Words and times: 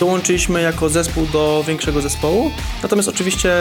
dołączyliśmy 0.00 0.62
jako 0.62 0.88
zespół 0.88 1.26
do 1.26 1.64
większego 1.66 2.00
zespołu, 2.00 2.50
natomiast 2.82 3.08
oczywiście 3.08 3.52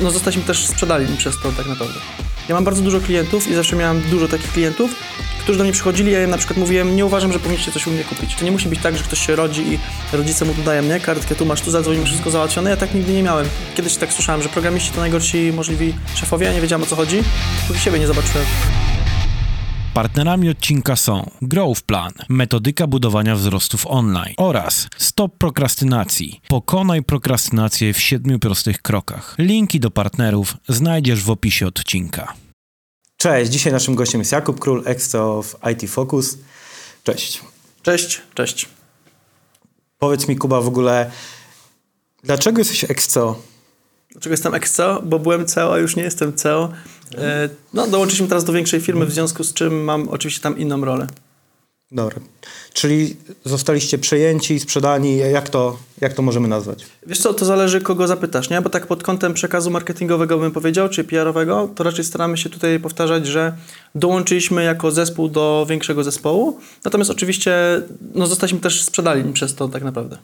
no, 0.00 0.10
zostaliśmy 0.10 0.42
też 0.42 0.66
sprzedani 0.66 1.16
przez 1.16 1.40
to 1.42 1.52
tak 1.52 1.66
naprawdę. 1.66 2.00
Ja 2.48 2.54
mam 2.54 2.64
bardzo 2.64 2.82
dużo 2.82 3.00
klientów 3.00 3.50
i 3.50 3.54
zawsze 3.54 3.76
miałem 3.76 4.00
dużo 4.00 4.28
takich 4.28 4.52
klientów, 4.52 4.90
którzy 5.40 5.58
do 5.58 5.64
mnie 5.64 5.72
przychodzili, 5.72 6.12
ja 6.12 6.24
im 6.24 6.30
na 6.30 6.38
przykład 6.38 6.58
mówiłem, 6.58 6.96
nie 6.96 7.06
uważam, 7.06 7.32
że 7.32 7.38
powinniście 7.38 7.72
coś 7.72 7.86
u 7.86 7.90
mnie 7.90 8.04
kupić. 8.04 8.34
To 8.34 8.44
nie 8.44 8.50
musi 8.50 8.68
być 8.68 8.80
tak, 8.80 8.96
że 8.96 9.04
ktoś 9.04 9.26
się 9.26 9.36
rodzi 9.36 9.62
i 9.72 9.78
rodzice 10.12 10.44
mu 10.44 10.54
tu 10.54 10.62
dają, 10.62 10.82
nie, 10.82 11.00
kartkę, 11.00 11.34
tu 11.34 11.46
masz, 11.46 11.60
tu 11.60 11.70
zadzwonimy, 11.70 12.04
wszystko 12.04 12.30
załatwione. 12.30 12.70
Ja 12.70 12.76
tak 12.76 12.94
nigdy 12.94 13.12
nie 13.12 13.22
miałem. 13.22 13.46
Kiedyś 13.76 13.96
tak 13.96 14.12
słyszałem, 14.12 14.42
że 14.42 14.48
programiści 14.48 14.90
to 14.90 15.00
najgorsi 15.00 15.52
możliwi 15.52 15.94
szefowie, 16.14 16.46
ja 16.46 16.52
nie 16.52 16.60
wiedziałem 16.60 16.82
o 16.82 16.86
co 16.86 16.96
chodzi, 16.96 17.22
póki 17.68 17.80
siebie 17.80 17.98
nie 17.98 18.06
zobaczyłem. 18.06 18.46
Partnerami 20.00 20.48
odcinka 20.48 20.96
są 20.96 21.30
Growth 21.42 21.82
Plan, 21.82 22.12
metodyka 22.28 22.86
budowania 22.86 23.36
wzrostów 23.36 23.86
online 23.86 24.34
oraz 24.36 24.88
Stop 24.98 25.38
Prokrastynacji. 25.38 26.40
Pokonaj 26.48 27.02
prokrastynację 27.02 27.92
w 27.92 28.00
siedmiu 28.00 28.38
prostych 28.38 28.82
krokach. 28.82 29.34
Linki 29.38 29.80
do 29.80 29.90
partnerów 29.90 30.56
znajdziesz 30.68 31.24
w 31.24 31.30
opisie 31.30 31.66
odcinka. 31.66 32.32
Cześć, 33.16 33.50
dzisiaj 33.50 33.72
naszym 33.72 33.94
gościem 33.94 34.20
jest 34.20 34.32
Jakub 34.32 34.60
Król, 34.60 34.82
Exco 34.86 35.42
w 35.42 35.56
IT 35.72 35.90
Focus. 35.90 36.38
Cześć. 37.04 37.40
Cześć, 37.82 38.22
cześć. 38.34 38.68
Powiedz 39.98 40.28
mi 40.28 40.36
Kuba 40.36 40.60
w 40.60 40.68
ogóle, 40.68 41.10
dlaczego 42.24 42.58
jesteś 42.58 42.84
Exco? 42.84 43.42
Dlaczego 44.12 44.32
jestem 44.32 44.54
ex-CEO? 44.54 45.02
Bo 45.02 45.18
byłem 45.18 45.46
CEO, 45.46 45.74
a 45.74 45.78
już 45.78 45.96
nie 45.96 46.02
jestem 46.02 46.32
CEO. 46.32 46.72
E, 47.18 47.48
no, 47.74 47.86
dołączyliśmy 47.86 48.28
teraz 48.28 48.44
do 48.44 48.52
większej 48.52 48.80
firmy, 48.80 49.06
w 49.06 49.12
związku 49.12 49.44
z 49.44 49.54
czym 49.54 49.84
mam 49.84 50.08
oczywiście 50.08 50.42
tam 50.42 50.58
inną 50.58 50.84
rolę. 50.84 51.06
Dobra. 51.92 52.16
Czyli 52.72 53.16
zostaliście 53.44 53.98
przejęci, 53.98 54.60
sprzedani, 54.60 55.18
jak 55.18 55.48
to, 55.48 55.78
jak 56.00 56.12
to 56.12 56.22
możemy 56.22 56.48
nazwać? 56.48 56.86
Wiesz 57.06 57.18
co, 57.18 57.34
to 57.34 57.44
zależy 57.44 57.80
kogo 57.80 58.06
zapytasz, 58.06 58.50
nie? 58.50 58.60
Bo 58.60 58.70
tak 58.70 58.86
pod 58.86 59.02
kątem 59.02 59.34
przekazu 59.34 59.70
marketingowego 59.70 60.38
bym 60.38 60.52
powiedział, 60.52 60.88
czy 60.88 61.04
PR-owego, 61.04 61.68
to 61.74 61.84
raczej 61.84 62.04
staramy 62.04 62.36
się 62.36 62.50
tutaj 62.50 62.80
powtarzać, 62.80 63.26
że 63.26 63.52
dołączyliśmy 63.94 64.64
jako 64.64 64.90
zespół 64.90 65.28
do 65.28 65.66
większego 65.68 66.04
zespołu, 66.04 66.60
natomiast 66.84 67.10
oczywiście 67.10 67.82
no, 68.14 68.26
zostaliśmy 68.26 68.60
też 68.60 68.84
sprzedani 68.84 69.32
przez 69.32 69.54
to 69.54 69.68
tak 69.68 69.84
naprawdę. 69.84 70.18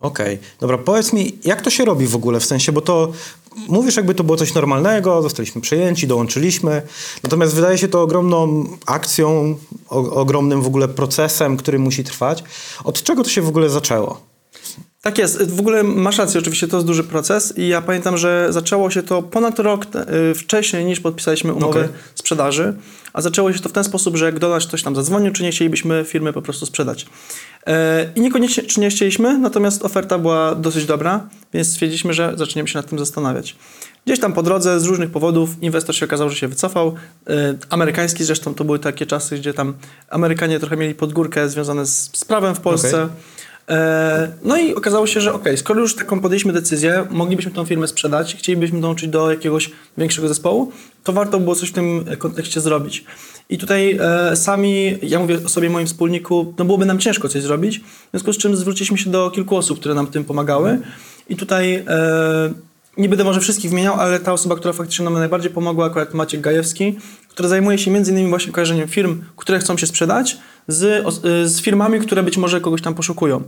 Okej, 0.00 0.34
okay. 0.34 0.48
dobra, 0.60 0.78
powiedz 0.78 1.12
mi, 1.12 1.38
jak 1.44 1.62
to 1.62 1.70
się 1.70 1.84
robi 1.84 2.06
w 2.06 2.14
ogóle, 2.14 2.40
w 2.40 2.44
sensie, 2.44 2.72
bo 2.72 2.80
to 2.80 3.12
mówisz 3.68 3.96
jakby 3.96 4.14
to 4.14 4.24
było 4.24 4.38
coś 4.38 4.54
normalnego, 4.54 5.22
zostaliśmy 5.22 5.60
przejęci, 5.60 6.06
dołączylić,my 6.06 6.82
natomiast 7.22 7.54
wydaje 7.54 7.78
się 7.78 7.88
to 7.88 8.02
ogromną 8.02 8.64
akcją, 8.86 9.56
o, 9.88 9.96
ogromnym 10.10 10.62
w 10.62 10.66
ogóle 10.66 10.88
procesem, 10.88 11.56
który 11.56 11.78
musi 11.78 12.04
trwać. 12.04 12.44
Od 12.84 13.02
czego 13.02 13.24
to 13.24 13.30
się 13.30 13.42
w 13.42 13.48
ogóle 13.48 13.70
zaczęło? 13.70 14.20
Tak 15.02 15.18
jest. 15.18 15.50
W 15.50 15.60
ogóle 15.60 15.82
masz 15.82 16.18
rację, 16.18 16.40
oczywiście 16.40 16.68
to 16.68 16.76
jest 16.76 16.86
duży 16.86 17.04
proces 17.04 17.58
i 17.58 17.68
ja 17.68 17.82
pamiętam, 17.82 18.16
że 18.16 18.46
zaczęło 18.50 18.90
się 18.90 19.02
to 19.02 19.22
ponad 19.22 19.58
rok 19.58 19.86
y, 20.30 20.34
wcześniej 20.34 20.84
niż 20.84 21.00
podpisaliśmy 21.00 21.52
umowę 21.52 21.80
okay. 21.80 21.88
sprzedaży, 22.14 22.74
a 23.12 23.20
zaczęło 23.20 23.52
się 23.52 23.58
to 23.58 23.68
w 23.68 23.72
ten 23.72 23.84
sposób, 23.84 24.16
że 24.16 24.24
jak 24.24 24.38
do 24.38 24.48
nas 24.48 24.66
ktoś 24.66 24.82
tam 24.82 24.96
zadzwonił, 24.96 25.32
czy 25.32 25.42
nie 25.42 25.50
chcielibyśmy 25.50 26.04
firmy 26.04 26.32
po 26.32 26.42
prostu 26.42 26.66
sprzedać. 26.66 27.06
E, 27.66 28.10
I 28.16 28.20
niekoniecznie 28.20 28.62
czy 28.62 28.80
nie 28.80 28.90
chcieliśmy, 28.90 29.38
natomiast 29.38 29.84
oferta 29.84 30.18
była 30.18 30.54
dosyć 30.54 30.86
dobra, 30.86 31.28
więc 31.54 31.68
stwierdziliśmy, 31.68 32.14
że 32.14 32.32
zaczniemy 32.36 32.68
się 32.68 32.78
nad 32.78 32.88
tym 32.88 32.98
zastanawiać. 32.98 33.56
Gdzieś 34.06 34.20
tam 34.20 34.32
po 34.32 34.42
drodze 34.42 34.80
z 34.80 34.84
różnych 34.84 35.10
powodów 35.10 35.50
inwestor 35.62 35.94
się 35.94 36.06
okazał, 36.06 36.30
że 36.30 36.36
się 36.36 36.48
wycofał. 36.48 36.94
E, 37.26 37.54
amerykański 37.70 38.24
zresztą 38.24 38.54
to 38.54 38.64
były 38.64 38.78
takie 38.78 39.06
czasy, 39.06 39.38
gdzie 39.38 39.54
tam 39.54 39.74
Amerykanie 40.10 40.60
trochę 40.60 40.76
mieli 40.76 40.94
podgórkę 40.94 41.48
związane 41.48 41.86
z, 41.86 42.10
z 42.12 42.24
prawem 42.24 42.54
w 42.54 42.60
Polsce. 42.60 43.04
Okay. 43.04 43.37
E, 43.68 44.28
no 44.44 44.56
i 44.56 44.74
okazało 44.74 45.06
się, 45.06 45.20
że 45.20 45.32
ok, 45.32 45.44
skoro 45.56 45.80
już 45.80 45.94
taką 45.94 46.20
podjęliśmy 46.20 46.52
decyzję, 46.52 47.06
moglibyśmy 47.10 47.52
tą 47.52 47.64
firmę 47.64 47.88
sprzedać, 47.88 48.36
chcielibyśmy 48.36 48.80
dołączyć 48.80 49.08
do 49.08 49.30
jakiegoś 49.30 49.70
większego 49.98 50.28
zespołu, 50.28 50.72
to 51.04 51.12
warto 51.12 51.40
było 51.40 51.54
coś 51.54 51.70
w 51.70 51.72
tym 51.72 52.04
kontekście 52.18 52.60
zrobić. 52.60 53.04
I 53.48 53.58
tutaj 53.58 53.98
e, 54.00 54.36
sami, 54.36 54.98
ja 55.02 55.18
mówię 55.18 55.38
o 55.46 55.48
sobie 55.48 55.70
moim 55.70 55.86
wspólniku, 55.86 56.54
no 56.58 56.64
byłoby 56.64 56.86
nam 56.86 56.98
ciężko 56.98 57.28
coś 57.28 57.42
zrobić, 57.42 57.80
w 57.80 58.10
związku 58.10 58.32
z 58.32 58.38
czym 58.38 58.56
zwróciliśmy 58.56 58.98
się 58.98 59.10
do 59.10 59.30
kilku 59.30 59.56
osób, 59.56 59.80
które 59.80 59.94
nam 59.94 60.06
tym 60.06 60.24
pomagały. 60.24 60.78
I 61.28 61.36
tutaj 61.36 61.74
e, 61.74 62.52
nie 62.96 63.08
będę 63.08 63.24
może 63.24 63.40
wszystkich 63.40 63.70
wymieniał, 63.70 63.94
ale 63.94 64.20
ta 64.20 64.32
osoba, 64.32 64.56
która 64.56 64.72
faktycznie 64.72 65.04
nam 65.04 65.14
najbardziej 65.14 65.50
pomogła, 65.50 65.86
akurat 65.86 66.14
Maciek 66.14 66.40
Gajewski, 66.40 66.98
który 67.28 67.48
zajmuje 67.48 67.78
się 67.78 67.90
między 67.90 68.12
innymi 68.12 68.28
właśnie 68.28 68.52
kojarzeniem 68.52 68.88
firm, 68.88 69.22
które 69.36 69.58
chcą 69.58 69.76
się 69.76 69.86
sprzedać 69.86 70.38
z, 70.68 71.06
y, 71.24 71.48
z 71.48 71.60
firmami, 71.60 72.00
które 72.00 72.22
być 72.22 72.36
może 72.36 72.60
kogoś 72.60 72.82
tam 72.82 72.94
poszukują. 72.94 73.42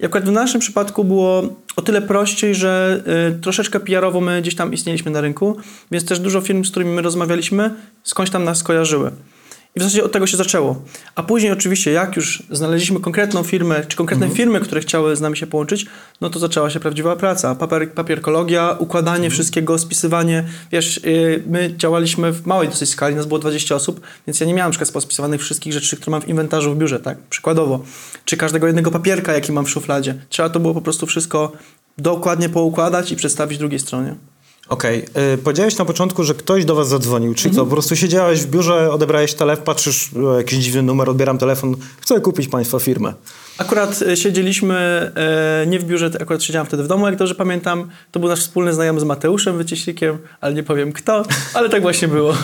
I 0.00 0.04
akurat 0.04 0.28
w 0.28 0.32
naszym 0.32 0.60
przypadku 0.60 1.04
było 1.04 1.42
o 1.76 1.82
tyle 1.82 2.02
prościej, 2.02 2.54
że 2.54 3.02
y, 3.36 3.40
troszeczkę 3.40 3.80
PR-owo 3.80 4.20
my 4.20 4.42
gdzieś 4.42 4.54
tam 4.54 4.72
istnieliśmy 4.72 5.10
na 5.10 5.20
rynku, 5.20 5.56
więc 5.90 6.04
też 6.04 6.18
dużo 6.20 6.40
firm, 6.40 6.64
z 6.64 6.70
którymi 6.70 6.92
my 6.92 7.02
rozmawialiśmy, 7.02 7.74
skądś 8.02 8.30
tam 8.30 8.44
nas 8.44 8.62
kojarzyły. 8.62 9.10
I 9.76 9.80
w 9.80 9.82
zasadzie 9.82 10.04
od 10.04 10.12
tego 10.12 10.26
się 10.26 10.36
zaczęło. 10.36 10.82
A 11.14 11.22
później 11.22 11.52
oczywiście, 11.52 11.90
jak 11.90 12.16
już 12.16 12.42
znaleźliśmy 12.50 13.00
konkretną 13.00 13.42
firmę, 13.42 13.84
czy 13.88 13.96
konkretne 13.96 14.26
mhm. 14.26 14.36
firmy, 14.36 14.60
które 14.60 14.80
chciały 14.80 15.16
z 15.16 15.20
nami 15.20 15.36
się 15.36 15.46
połączyć, 15.46 15.86
no 16.20 16.30
to 16.30 16.38
zaczęła 16.38 16.70
się 16.70 16.80
prawdziwa 16.80 17.16
praca. 17.16 17.54
Papier, 17.54 17.92
papierkologia, 17.92 18.76
układanie 18.78 19.16
mhm. 19.16 19.30
wszystkiego, 19.30 19.78
spisywanie. 19.78 20.44
Wiesz, 20.72 21.00
yy, 21.04 21.42
my 21.46 21.74
działaliśmy 21.76 22.32
w 22.32 22.46
małej 22.46 22.68
dosyć 22.68 22.90
skali, 22.90 23.16
nas 23.16 23.26
było 23.26 23.38
20 23.38 23.74
osób, 23.74 24.00
więc 24.26 24.40
ja 24.40 24.46
nie 24.46 24.54
miałem 24.54 24.72
na 24.72 24.78
przykład 24.78 25.04
spisywanych 25.04 25.40
wszystkich 25.40 25.72
rzeczy, 25.72 25.96
które 25.96 26.10
mam 26.10 26.22
w 26.22 26.28
inwentarzu 26.28 26.74
w 26.74 26.78
biurze, 26.78 27.00
tak? 27.00 27.18
Przykładowo. 27.18 27.84
Czy 28.24 28.36
każdego 28.36 28.66
jednego 28.66 28.90
papierka, 28.90 29.32
jaki 29.32 29.52
mam 29.52 29.64
w 29.64 29.70
szufladzie. 29.70 30.14
Trzeba 30.28 30.48
to 30.48 30.60
było 30.60 30.74
po 30.74 30.80
prostu 30.80 31.06
wszystko 31.06 31.52
dokładnie 31.98 32.48
poukładać 32.48 33.12
i 33.12 33.16
przedstawić 33.16 33.58
drugiej 33.58 33.78
stronie. 33.78 34.14
Okej, 34.70 35.04
okay. 35.10 35.38
powiedziałeś 35.44 35.78
na 35.78 35.84
początku, 35.84 36.24
że 36.24 36.34
ktoś 36.34 36.64
do 36.64 36.74
was 36.74 36.88
zadzwonił, 36.88 37.34
czyli 37.34 37.48
mhm. 37.48 37.56
co, 37.56 37.64
po 37.64 37.72
prostu 37.72 37.96
siedziałeś 37.96 38.40
w 38.40 38.46
biurze, 38.46 38.92
odebrałeś 38.92 39.34
telefon, 39.34 39.64
patrzysz, 39.64 40.10
o, 40.14 40.36
jakiś 40.36 40.58
dziwny 40.58 40.82
numer, 40.82 41.10
odbieram 41.10 41.38
telefon, 41.38 41.76
chcę 42.00 42.20
kupić 42.20 42.48
państwa 42.48 42.78
firmę. 42.78 43.14
Akurat 43.58 44.02
e, 44.02 44.16
siedzieliśmy 44.16 44.74
e, 45.16 45.66
nie 45.66 45.78
w 45.78 45.84
biurze, 45.84 46.10
akurat 46.20 46.42
siedziałem 46.42 46.66
wtedy 46.66 46.82
w 46.82 46.86
domu, 46.86 47.06
jak 47.06 47.16
dobrze 47.16 47.34
pamiętam. 47.34 47.88
To 48.10 48.20
był 48.20 48.28
nasz 48.28 48.40
wspólny 48.40 48.74
znajomy 48.74 49.00
z 49.00 49.04
Mateuszem 49.04 49.58
Wycieślikiem, 49.58 50.18
ale 50.40 50.54
nie 50.54 50.62
powiem 50.62 50.92
kto, 50.92 51.24
ale 51.54 51.68
tak 51.68 51.82
właśnie 51.82 52.08
było. 52.08 52.34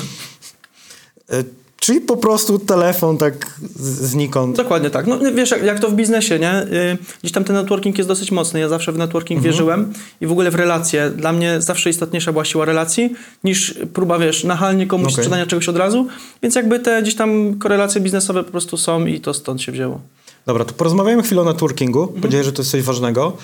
Czyli 1.87 2.01
po 2.01 2.17
prostu 2.17 2.59
telefon 2.59 3.19
tak 3.19 3.61
znikąd. 3.81 4.57
Dokładnie 4.57 4.91
tak. 4.91 5.07
No 5.07 5.19
wiesz, 5.35 5.51
jak, 5.51 5.63
jak 5.63 5.81
to 5.81 5.89
w 5.89 5.95
biznesie, 5.95 6.39
nie? 6.39 6.63
Y, 6.63 6.99
gdzieś 7.21 7.33
tam 7.33 7.45
ten 7.45 7.57
networking 7.57 7.99
jest 7.99 8.09
dosyć 8.09 8.33
mocny. 8.33 8.61
Ja 8.61 8.69
zawsze 8.69 8.93
w 8.93 8.99
networking 8.99 9.39
mhm. 9.39 9.53
wierzyłem 9.53 9.93
i 10.21 10.27
w 10.27 10.33
ogóle 10.33 10.51
w 10.51 10.55
relacje. 10.55 11.11
Dla 11.11 11.33
mnie 11.33 11.61
zawsze 11.61 11.91
istotniejsza 11.91 12.33
była 12.33 12.45
siła 12.45 12.65
relacji 12.65 13.15
niż 13.45 13.75
próba, 13.93 14.19
wiesz, 14.19 14.45
nachalnie 14.45 14.87
komuś 14.87 15.13
okay. 15.13 15.15
sprzedania 15.15 15.47
czegoś 15.47 15.69
od 15.69 15.77
razu. 15.77 16.07
Więc 16.43 16.55
jakby 16.55 16.79
te 16.79 17.03
gdzieś 17.03 17.15
tam 17.15 17.59
korelacje 17.59 18.01
biznesowe 18.01 18.45
po 18.45 18.51
prostu 18.51 18.77
są 18.77 19.07
i 19.07 19.21
to 19.21 19.35
stąd 19.35 19.63
się 19.63 19.73
wzięło. 19.73 20.01
Dobra, 20.47 20.65
to 20.65 20.75
porozmawiajmy 20.75 21.23
chwilę 21.23 21.41
o 21.41 21.45
networkingu. 21.45 22.03
Mhm. 22.03 22.21
Powiedziałeś, 22.21 22.47
że 22.47 22.53
to 22.53 22.63
jest 22.63 22.71
coś 22.71 22.83
ważnego. 22.83 23.37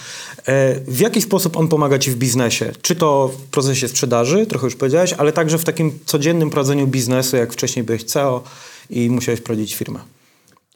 E, 0.46 0.80
w 0.80 1.00
jaki 1.00 1.22
sposób 1.22 1.56
on 1.56 1.68
pomaga 1.68 1.98
Ci 1.98 2.10
w 2.10 2.16
biznesie? 2.16 2.72
Czy 2.82 2.96
to 2.96 3.28
w 3.28 3.50
procesie 3.50 3.88
sprzedaży, 3.88 4.46
trochę 4.46 4.66
już 4.66 4.76
powiedziałeś, 4.76 5.12
ale 5.12 5.32
także 5.32 5.58
w 5.58 5.64
takim 5.64 5.98
codziennym 6.06 6.50
prowadzeniu 6.50 6.86
biznesu, 6.86 7.36
jak 7.36 7.52
wcześniej 7.52 7.84
byłeś 7.84 8.04
CEO 8.04 8.42
i 8.90 9.10
musiałeś 9.10 9.40
prowadzić 9.40 9.74
firmę? 9.74 10.00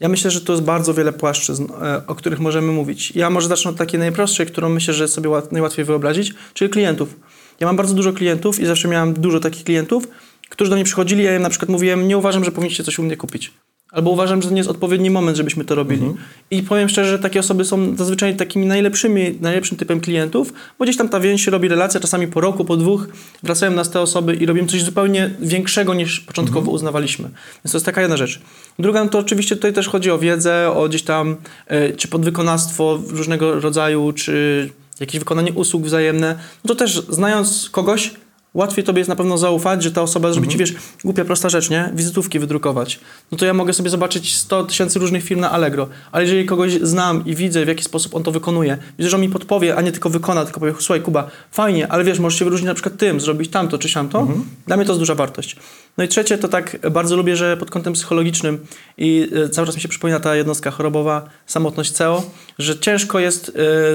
Ja 0.01 0.09
myślę, 0.09 0.31
że 0.31 0.41
to 0.41 0.53
jest 0.53 0.65
bardzo 0.65 0.95
wiele 0.95 1.13
płaszczyzn, 1.13 1.67
e, 1.83 2.07
o 2.07 2.15
których 2.15 2.41
możemy 2.41 2.73
mówić. 2.73 3.13
Ja 3.15 3.31
może 3.31 3.49
zacznę 3.49 3.71
od 3.71 3.77
takiej 3.77 4.01
najprostszej, 4.01 4.47
którą 4.47 4.69
myślę, 4.69 4.95
że 4.95 5.09
sobie 5.09 5.31
najłatwiej 5.51 5.85
wyobrazić, 5.85 6.35
czyli 6.55 6.71
klientów. 6.71 7.17
Ja 7.61 7.67
mam 7.67 7.77
bardzo 7.77 7.95
dużo 7.95 8.13
klientów 8.13 8.61
i 8.61 8.67
zawsze 8.67 8.89
miałem 8.89 9.15
dużo 9.15 9.41
takich 9.41 9.65
klientów, 9.65 10.09
którzy 10.49 10.71
do 10.71 10.77
mnie 10.77 10.85
przychodzili, 10.85 11.25
ja 11.25 11.37
im 11.37 11.43
na 11.43 11.51
przykład 11.51 11.69
mówiłem, 11.69 12.09
nie 12.09 12.19
uważam, 12.19 12.45
że 12.45 12.53
powinniście 12.53 12.85
coś 12.85 12.99
u 12.99 13.03
mnie 13.03 13.17
kupić. 13.17 13.53
Albo 13.97 14.11
uważam, 14.11 14.43
że 14.43 14.49
to 14.49 14.55
nie 14.55 14.61
jest 14.61 14.71
odpowiedni 14.71 15.11
moment, 15.11 15.37
żebyśmy 15.37 15.65
to 15.65 15.75
robili. 15.75 16.07
Mhm. 16.07 16.25
I 16.51 16.63
powiem 16.63 16.89
szczerze, 16.89 17.11
że 17.11 17.19
takie 17.19 17.41
osoby 17.41 17.65
są 17.65 17.97
zazwyczaj 17.97 18.37
takimi 18.37 18.67
najlepszymi, 18.67 19.39
najlepszym 19.41 19.79
typem 19.79 20.01
klientów, 20.01 20.53
bo 20.79 20.85
gdzieś 20.85 20.97
tam 20.97 21.09
ta 21.09 21.21
więź 21.21 21.45
się 21.45 21.51
robi 21.51 21.69
relacja, 21.69 22.01
czasami 22.01 22.29
po 22.29 22.41
roku, 22.41 22.65
po 22.65 22.77
dwóch 22.77 23.09
wracają 23.43 23.73
nas 23.73 23.91
te 23.91 24.01
osoby 24.01 24.35
i 24.35 24.47
robimy 24.47 24.69
coś 24.69 24.83
zupełnie 24.83 25.31
większego 25.41 25.95
niż 25.95 26.21
początkowo 26.21 26.61
mhm. 26.61 26.75
uznawaliśmy. 26.75 27.25
Więc 27.65 27.73
to 27.73 27.77
jest 27.77 27.87
taka 27.87 28.01
jedna 28.01 28.17
rzecz. 28.17 28.41
Druga, 28.79 29.05
no 29.05 29.11
to 29.11 29.19
oczywiście 29.19 29.57
tutaj 29.57 29.73
też 29.73 29.89
chodzi 29.89 30.11
o 30.11 30.19
wiedzę, 30.19 30.73
o 30.75 30.89
gdzieś 30.89 31.03
tam, 31.03 31.37
y, 31.73 31.97
czy 31.97 32.09
podwykonawstwo 32.09 33.01
różnego 33.09 33.61
rodzaju, 33.61 34.13
czy 34.13 34.71
jakieś 35.01 35.19
wykonanie 35.19 35.53
usług 35.53 35.83
wzajemne. 35.83 36.39
No 36.65 36.69
to 36.69 36.75
też 36.75 37.03
znając 37.09 37.71
kogoś, 37.71 38.11
łatwiej 38.57 38.85
tobie 38.85 39.01
jest 39.01 39.09
na 39.09 39.17
pewno 39.17 39.39
zaufać, 39.39 39.83
że 39.83 39.93
ta 39.93 40.03
osoba 40.03 40.33
zrobi 40.33 40.49
mhm. 40.49 40.53
ci, 40.53 40.59
wiesz, 40.59 40.83
głupia, 41.05 41.25
prosta 41.25 41.49
rzecz, 41.49 41.71
nie? 41.71 41.91
Wizytówki 41.95 42.39
wydrukować. 42.39 43.01
No 43.33 43.39
to 43.39 43.47
ja 43.47 43.55
mogę 43.55 43.73
sobie 43.73 43.91
zobaczyć 43.91 44.37
100 44.37 44.65
tysięcy 44.65 44.99
różnych 44.99 45.25
firm 45.25 45.41
na 45.41 45.51
Allegro, 45.51 45.89
ale 46.13 46.25
jeżeli 46.25 46.47
kogoś 46.47 46.73
znam 46.73 47.27
i 47.27 47.35
widzę, 47.35 47.65
w 47.65 47.69
jaki 47.69 47.85
sposób 47.85 48.15
on 48.15 48.23
to 48.23 48.33
wykonuje, 48.33 48.79
widzę, 48.99 49.11
że 49.11 49.17
on 49.17 49.23
mi 49.23 49.29
podpowie, 49.29 49.77
a 49.77 49.81
nie 49.81 49.93
tylko 49.93 50.11
wykona, 50.11 50.45
tylko 50.45 50.61
powie, 50.61 50.75
słuchaj 50.79 51.01
Kuba, 51.01 51.31
fajnie, 51.51 51.89
ale 51.89 52.05
wiesz, 52.05 52.19
możesz 52.19 52.39
się 52.39 52.45
wyróżnić 52.45 52.67
na 52.67 52.75
przykład 52.75 52.97
tym, 52.97 53.21
zrobić 53.21 53.51
tamto 53.51 53.79
czy 53.79 53.89
siamto, 53.89 54.21
mhm. 54.21 54.45
dla 54.67 54.77
mnie 54.77 54.87
to 54.87 54.93
jest 54.93 55.01
duża 55.01 55.15
wartość. 55.15 55.57
No 55.99 56.05
i 56.05 56.09
trzecie, 56.09 56.39
to 56.39 56.49
tak 56.49 56.91
bardzo 56.91 57.17
lubię, 57.17 57.37
że 57.37 57.57
pod 57.57 57.71
kątem 57.71 57.93
psychologicznym 57.93 58.59
i 58.99 59.29
e, 59.45 59.49
cały 59.49 59.67
czas 59.67 59.77
mi 59.77 59.83
się 59.83 59.89
przypomina 59.89 60.21
ta 60.21 60.37
jednostka 60.37 60.71
chorobowa, 60.71 61.29
samotność 61.47 61.93
CEO, 61.93 62.23
że 62.59 62.79
ciężko 62.79 63.19
jest 63.19 63.49
y, 63.49 63.53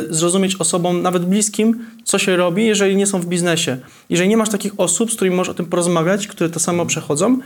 zrozumieć 0.09 0.55
osobom 0.55 1.01
nawet 1.01 1.25
bliskim, 1.25 1.85
co 2.03 2.19
się 2.19 2.35
robi, 2.35 2.65
jeżeli 2.65 2.95
nie 2.95 3.07
są 3.07 3.19
w 3.19 3.25
biznesie. 3.25 3.77
Jeżeli 4.09 4.29
nie 4.29 4.37
masz 4.37 4.49
takich 4.49 4.73
osób, 4.77 5.11
z 5.11 5.15
którymi 5.15 5.35
możesz 5.35 5.51
o 5.51 5.57
tym 5.57 5.65
porozmawiać, 5.65 6.27
które 6.27 6.49
to 6.49 6.59
samo 6.59 6.85
przechodzą, 6.85 7.39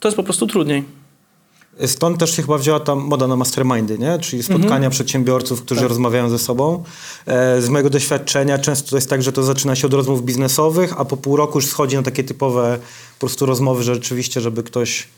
to 0.00 0.08
jest 0.08 0.16
po 0.16 0.22
prostu 0.22 0.46
trudniej. 0.46 0.84
Stąd 1.86 2.18
też 2.18 2.36
się 2.36 2.42
chyba 2.42 2.58
wzięła 2.58 2.80
ta 2.80 2.94
moda 2.94 3.26
na 3.26 3.36
mastermindy, 3.36 3.98
nie? 3.98 4.18
czyli 4.18 4.42
spotkania 4.42 4.74
mhm. 4.74 4.90
przedsiębiorców, 4.90 5.62
którzy 5.62 5.80
tak. 5.80 5.88
rozmawiają 5.88 6.30
ze 6.30 6.38
sobą. 6.38 6.84
E, 7.26 7.62
z 7.62 7.68
mojego 7.68 7.90
doświadczenia 7.90 8.58
często 8.58 8.90
to 8.90 8.96
jest 8.96 9.10
tak, 9.10 9.22
że 9.22 9.32
to 9.32 9.42
zaczyna 9.42 9.76
się 9.76 9.86
od 9.86 9.94
rozmów 9.94 10.24
biznesowych, 10.24 10.94
a 11.00 11.04
po 11.04 11.16
pół 11.16 11.36
roku 11.36 11.58
już 11.58 11.66
schodzi 11.66 11.96
na 11.96 12.02
takie 12.02 12.24
typowe 12.24 12.78
po 13.14 13.26
prostu 13.26 13.46
rozmowy, 13.46 13.82
że 13.82 13.94
rzeczywiście, 13.94 14.40
żeby 14.40 14.62
ktoś 14.62 15.08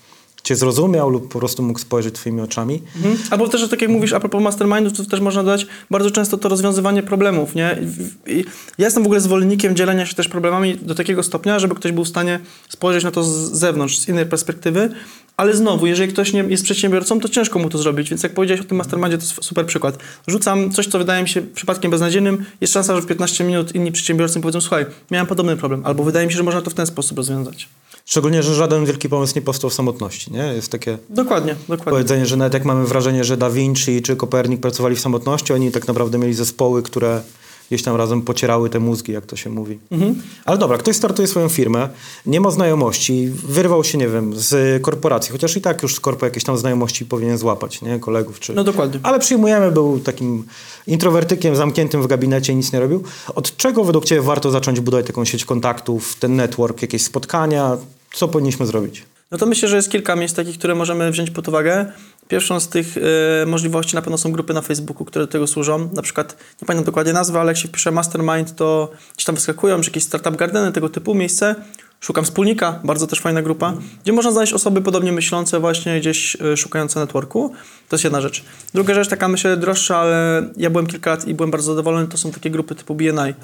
cię 0.45 0.57
zrozumiał 0.57 1.11
lub 1.11 1.33
po 1.33 1.39
prostu 1.39 1.63
mógł 1.63 1.79
spojrzeć 1.79 2.15
twoimi 2.15 2.41
oczami. 2.41 2.83
Mhm. 2.97 3.17
Albo 3.31 3.49
też, 3.49 3.69
tak 3.69 3.83
jak 3.83 3.91
mówisz, 3.91 4.13
a 4.13 4.21
propos 4.21 4.43
mastermindów, 4.43 4.93
to 4.93 5.05
też 5.05 5.21
można 5.21 5.43
dodać 5.43 5.67
bardzo 5.91 6.11
często 6.11 6.39
to 6.39 6.49
rozwiązywanie 6.49 7.03
problemów, 7.03 7.55
nie? 7.55 7.79
I 8.27 8.45
ja 8.79 8.85
jestem 8.85 9.03
w 9.03 9.07
ogóle 9.07 9.21
zwolennikiem 9.21 9.77
dzielenia 9.77 10.07
się 10.07 10.15
też 10.15 10.29
problemami 10.29 10.77
do 10.77 10.95
takiego 10.95 11.23
stopnia, 11.23 11.59
żeby 11.59 11.75
ktoś 11.75 11.93
był 11.93 12.05
w 12.05 12.09
stanie 12.09 12.41
spojrzeć 12.69 13.05
na 13.05 13.11
to 13.11 13.25
z 13.25 13.53
zewnątrz, 13.53 13.99
z 13.99 14.09
innej 14.09 14.27
perspektywy, 14.27 14.91
ale 15.37 15.57
znowu, 15.57 15.87
jeżeli 15.87 16.13
ktoś 16.13 16.33
nie 16.33 16.45
jest 16.49 16.65
przedsiębiorcą, 16.65 17.21
to 17.21 17.29
ciężko 17.29 17.59
mu 17.59 17.69
to 17.69 17.79
zrobić, 17.79 18.11
więc 18.11 18.23
jak 18.23 18.35
powiedziałeś 18.35 18.61
o 18.61 18.65
tym 18.65 18.79
mastermindzie, 18.79 19.19
to 19.19 19.25
super 19.25 19.67
przykład. 19.67 19.99
Rzucam 20.27 20.71
coś, 20.71 20.87
co 20.87 20.99
wydaje 20.99 21.23
mi 21.23 21.29
się 21.29 21.43
przypadkiem 21.43 21.91
beznadziejnym, 21.91 22.45
jest 22.61 22.73
szansa, 22.73 22.97
że 22.97 23.03
w 23.03 23.07
15 23.07 23.45
minut 23.45 23.75
inni 23.75 23.93
przedsiębiorcy 23.93 24.41
powiedzą, 24.41 24.61
słuchaj, 24.61 24.87
miałem 25.11 25.27
podobny 25.27 25.57
problem, 25.57 25.87
albo 25.87 26.05
wydaje 26.05 26.27
mi 26.27 26.33
się, 26.33 26.37
że 26.37 26.43
można 26.43 26.63
to 26.63 26.71
w 26.71 26.75
ten 26.75 26.87
sposób 26.87 27.17
rozwiązać. 27.17 27.69
Szczególnie, 28.05 28.43
że 28.43 28.55
żaden 28.55 28.85
wielki 28.85 29.09
pomysł 29.09 29.33
nie 29.37 29.43
powstał 29.43 29.71
w 29.71 29.75
samotności, 29.75 30.33
nie? 30.33 30.43
Jest 30.43 30.73
takie 30.73 30.99
dokładnie, 31.09 31.57
dokładnie. 31.69 31.93
powiedzenie, 31.93 32.27
że 32.27 32.37
nawet 32.37 32.55
jak 32.55 32.65
mamy 32.65 32.87
wrażenie, 32.87 33.25
że 33.25 33.37
Da 33.37 33.51
Vinci 33.51 34.03
czy 34.03 34.17
Kopernik 34.17 34.61
pracowali 34.61 34.97
w 34.97 35.01
samotności, 35.01 35.53
oni 35.53 35.71
tak 35.71 35.89
naprawdę 35.89 36.19
mieli 36.19 36.35
zespoły, 36.35 36.83
które 36.83 37.23
gdzieś 37.71 37.83
tam 37.83 37.97
razem 37.97 38.23
pocierały 38.23 38.71
te 38.71 38.81
mózgi, 38.81 39.13
jak 39.13 39.27
to 39.27 39.37
się 39.37 39.51
mówi. 39.51 39.79
Mhm. 39.91 40.23
Ale 40.45 40.59
dobra, 40.59 40.79
ktoś 40.79 40.97
startuje 40.97 41.29
swoją 41.29 41.49
firmę, 41.49 41.89
nie 42.27 42.41
ma 42.41 42.51
znajomości, 42.51 43.31
wyrwał 43.49 43.85
się, 43.85 43.99
nie 43.99 44.09
wiem, 44.09 44.33
z 44.37 44.83
korporacji, 44.83 45.33
chociaż 45.33 45.57
i 45.57 45.61
tak 45.61 45.83
już 45.83 45.95
z 45.95 46.01
korpo 46.01 46.27
jakieś 46.27 46.45
tam 46.45 46.59
znajomości 46.59 47.07
powinien 47.07 47.39
złapać, 47.39 47.83
nie? 47.83 47.99
Kolegów 47.99 48.41
czy... 48.41 48.55
No 48.55 48.65
dokładnie. 48.65 49.01
Ale 49.03 49.19
przyjmujemy, 49.19 49.73
był 49.73 50.01
takim 50.01 50.45
introwertykiem, 50.87 51.57
zamkniętym 51.57 52.03
w 52.03 52.07
gabinecie, 52.07 52.55
nic 52.55 52.73
nie 52.73 52.81
robił. 52.81 53.03
Od 53.35 53.57
czego 53.57 53.85
według 53.85 54.05
Ciebie 54.05 54.23
warto 54.23 54.51
zacząć 54.51 54.81
budować 54.81 55.07
taką 55.07 55.25
sieć 55.25 55.45
kontaktów, 55.45 56.17
ten 56.17 56.37
network, 56.37 56.83
jakieś 56.83 57.03
spotkania? 57.03 57.77
Co 58.13 58.29
powinniśmy 58.29 58.67
zrobić? 58.67 59.03
No 59.35 59.39
to 59.39 59.47
myślę, 59.47 59.69
że 59.69 59.77
jest 59.77 59.91
kilka 59.91 60.17
miejsc 60.17 60.35
takich, 60.35 60.59
które 60.59 60.75
możemy 60.75 61.11
wziąć 61.11 61.31
pod 61.31 61.49
uwagę. 61.49 61.87
Pierwszą 62.29 62.61
z 62.61 62.69
tych 62.69 62.97
y, 62.97 63.01
możliwości 63.47 63.95
na 63.95 64.03
pewno 64.03 64.19
są 64.19 64.33
grupy 64.33 64.55
na 64.55 64.63
Facebooku, 64.63 65.05
które 65.05 65.25
do 65.25 65.33
tego 65.33 65.47
służą. 65.47 65.91
Na 65.93 66.03
przykład, 66.03 66.37
nie 66.63 66.67
pamiętam 66.67 66.85
dokładnie 66.85 67.13
nazwy, 67.13 67.39
ale 67.39 67.51
jak 67.51 67.57
się 67.57 67.69
wpisze 67.69 67.91
Mastermind, 67.91 68.57
to 68.57 68.91
gdzieś 69.15 69.25
tam 69.25 69.35
wyskakują, 69.35 69.83
że 69.83 69.91
jakieś 69.91 70.03
startup 70.03 70.37
gardeny, 70.37 70.73
tego 70.73 70.89
typu 70.89 71.15
miejsce. 71.15 71.55
Szukam 72.01 72.25
wspólnika, 72.25 72.81
bardzo 72.85 73.07
też 73.07 73.21
fajna 73.21 73.43
grupa, 73.43 73.75
gdzie 74.03 74.13
można 74.13 74.33
znaleźć 74.33 74.53
osoby 74.53 74.83
podobnie 74.83 75.13
myślące, 75.13 75.61
właśnie 75.61 76.01
gdzieś 76.01 76.37
y, 76.53 76.57
szukające 76.57 77.01
networku. 77.01 77.53
To 77.89 77.97
jest 77.97 78.05
jedna 78.05 78.21
rzecz. 78.21 78.45
Druga 78.75 78.95
rzecz, 78.95 79.09
taka 79.09 79.29
myślę 79.29 79.57
droższa, 79.57 79.97
ale 79.97 80.49
ja 80.57 80.71
byłem 80.71 80.87
kilka 80.87 81.11
lat 81.11 81.29
i 81.29 81.35
byłem 81.35 81.51
bardzo 81.51 81.73
zadowolony, 81.73 82.09
to 82.09 82.17
są 82.17 82.31
takie 82.31 82.51
grupy 82.51 82.75
typu 82.75 82.95
BNI, 82.95 83.09
mhm. 83.11 83.35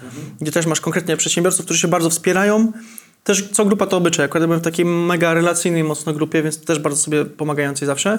gdzie 0.41 0.53
też 0.53 0.67
masz 0.67 0.81
konkretnie 0.81 1.17
przedsiębiorców, 1.17 1.65
którzy 1.65 1.81
się 1.81 1.89
bardzo 1.89 2.11
wspierają 2.11 2.73
też 3.25 3.49
co 3.53 3.65
grupa 3.65 3.87
to 3.87 3.97
obyczaj. 3.97 4.25
Akurat 4.25 4.47
byłem 4.47 4.61
w 4.61 4.65
takiej 4.65 4.85
mega 4.85 5.35
relacyjnej 5.35 5.85
mocno 5.85 6.13
grupie, 6.13 6.43
więc 6.43 6.65
też 6.65 6.79
bardzo 6.79 7.03
sobie 7.03 7.25
pomagającej 7.25 7.87
zawsze. 7.87 8.19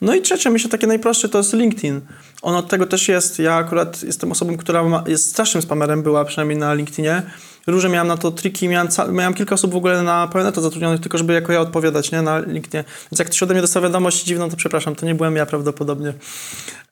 No 0.00 0.14
i 0.14 0.22
trzecie, 0.22 0.50
myślę, 0.50 0.70
takie 0.70 0.86
najprostsze 0.86 1.28
to 1.28 1.38
jest 1.38 1.52
LinkedIn. 1.52 2.00
On 2.42 2.54
od 2.54 2.68
tego 2.68 2.86
też 2.86 3.08
jest. 3.08 3.38
Ja 3.38 3.54
akurat 3.54 4.02
jestem 4.02 4.32
osobą, 4.32 4.56
która 4.56 4.82
ma, 4.82 5.04
jest 5.06 5.30
strasznym 5.30 5.62
spamerem, 5.62 6.02
była 6.02 6.24
przynajmniej 6.24 6.58
na 6.58 6.74
LinkedInie 6.74 7.22
różne 7.66 7.90
miałem 7.90 8.08
na 8.08 8.16
to 8.16 8.30
triki, 8.30 8.68
miałem, 8.68 8.88
miałem 9.12 9.34
kilka 9.34 9.54
osób 9.54 9.72
w 9.72 9.76
ogóle 9.76 10.02
na 10.02 10.28
pełen 10.28 10.46
etat 10.46 10.64
zatrudnionych, 10.64 11.00
tylko 11.00 11.18
żeby 11.18 11.32
jako 11.32 11.52
ja 11.52 11.60
odpowiadać, 11.60 12.12
nie, 12.12 12.22
na 12.22 12.38
LinkedInie. 12.38 12.84
Więc 13.12 13.18
jak 13.18 13.28
ktoś 13.28 13.42
ode 13.42 13.54
mnie 13.54 13.60
dostał 13.60 13.82
wiadomość 13.82 14.24
dziwną, 14.24 14.50
to 14.50 14.56
przepraszam, 14.56 14.94
to 14.94 15.06
nie 15.06 15.14
byłem 15.14 15.36
ja 15.36 15.46
prawdopodobnie. 15.46 16.12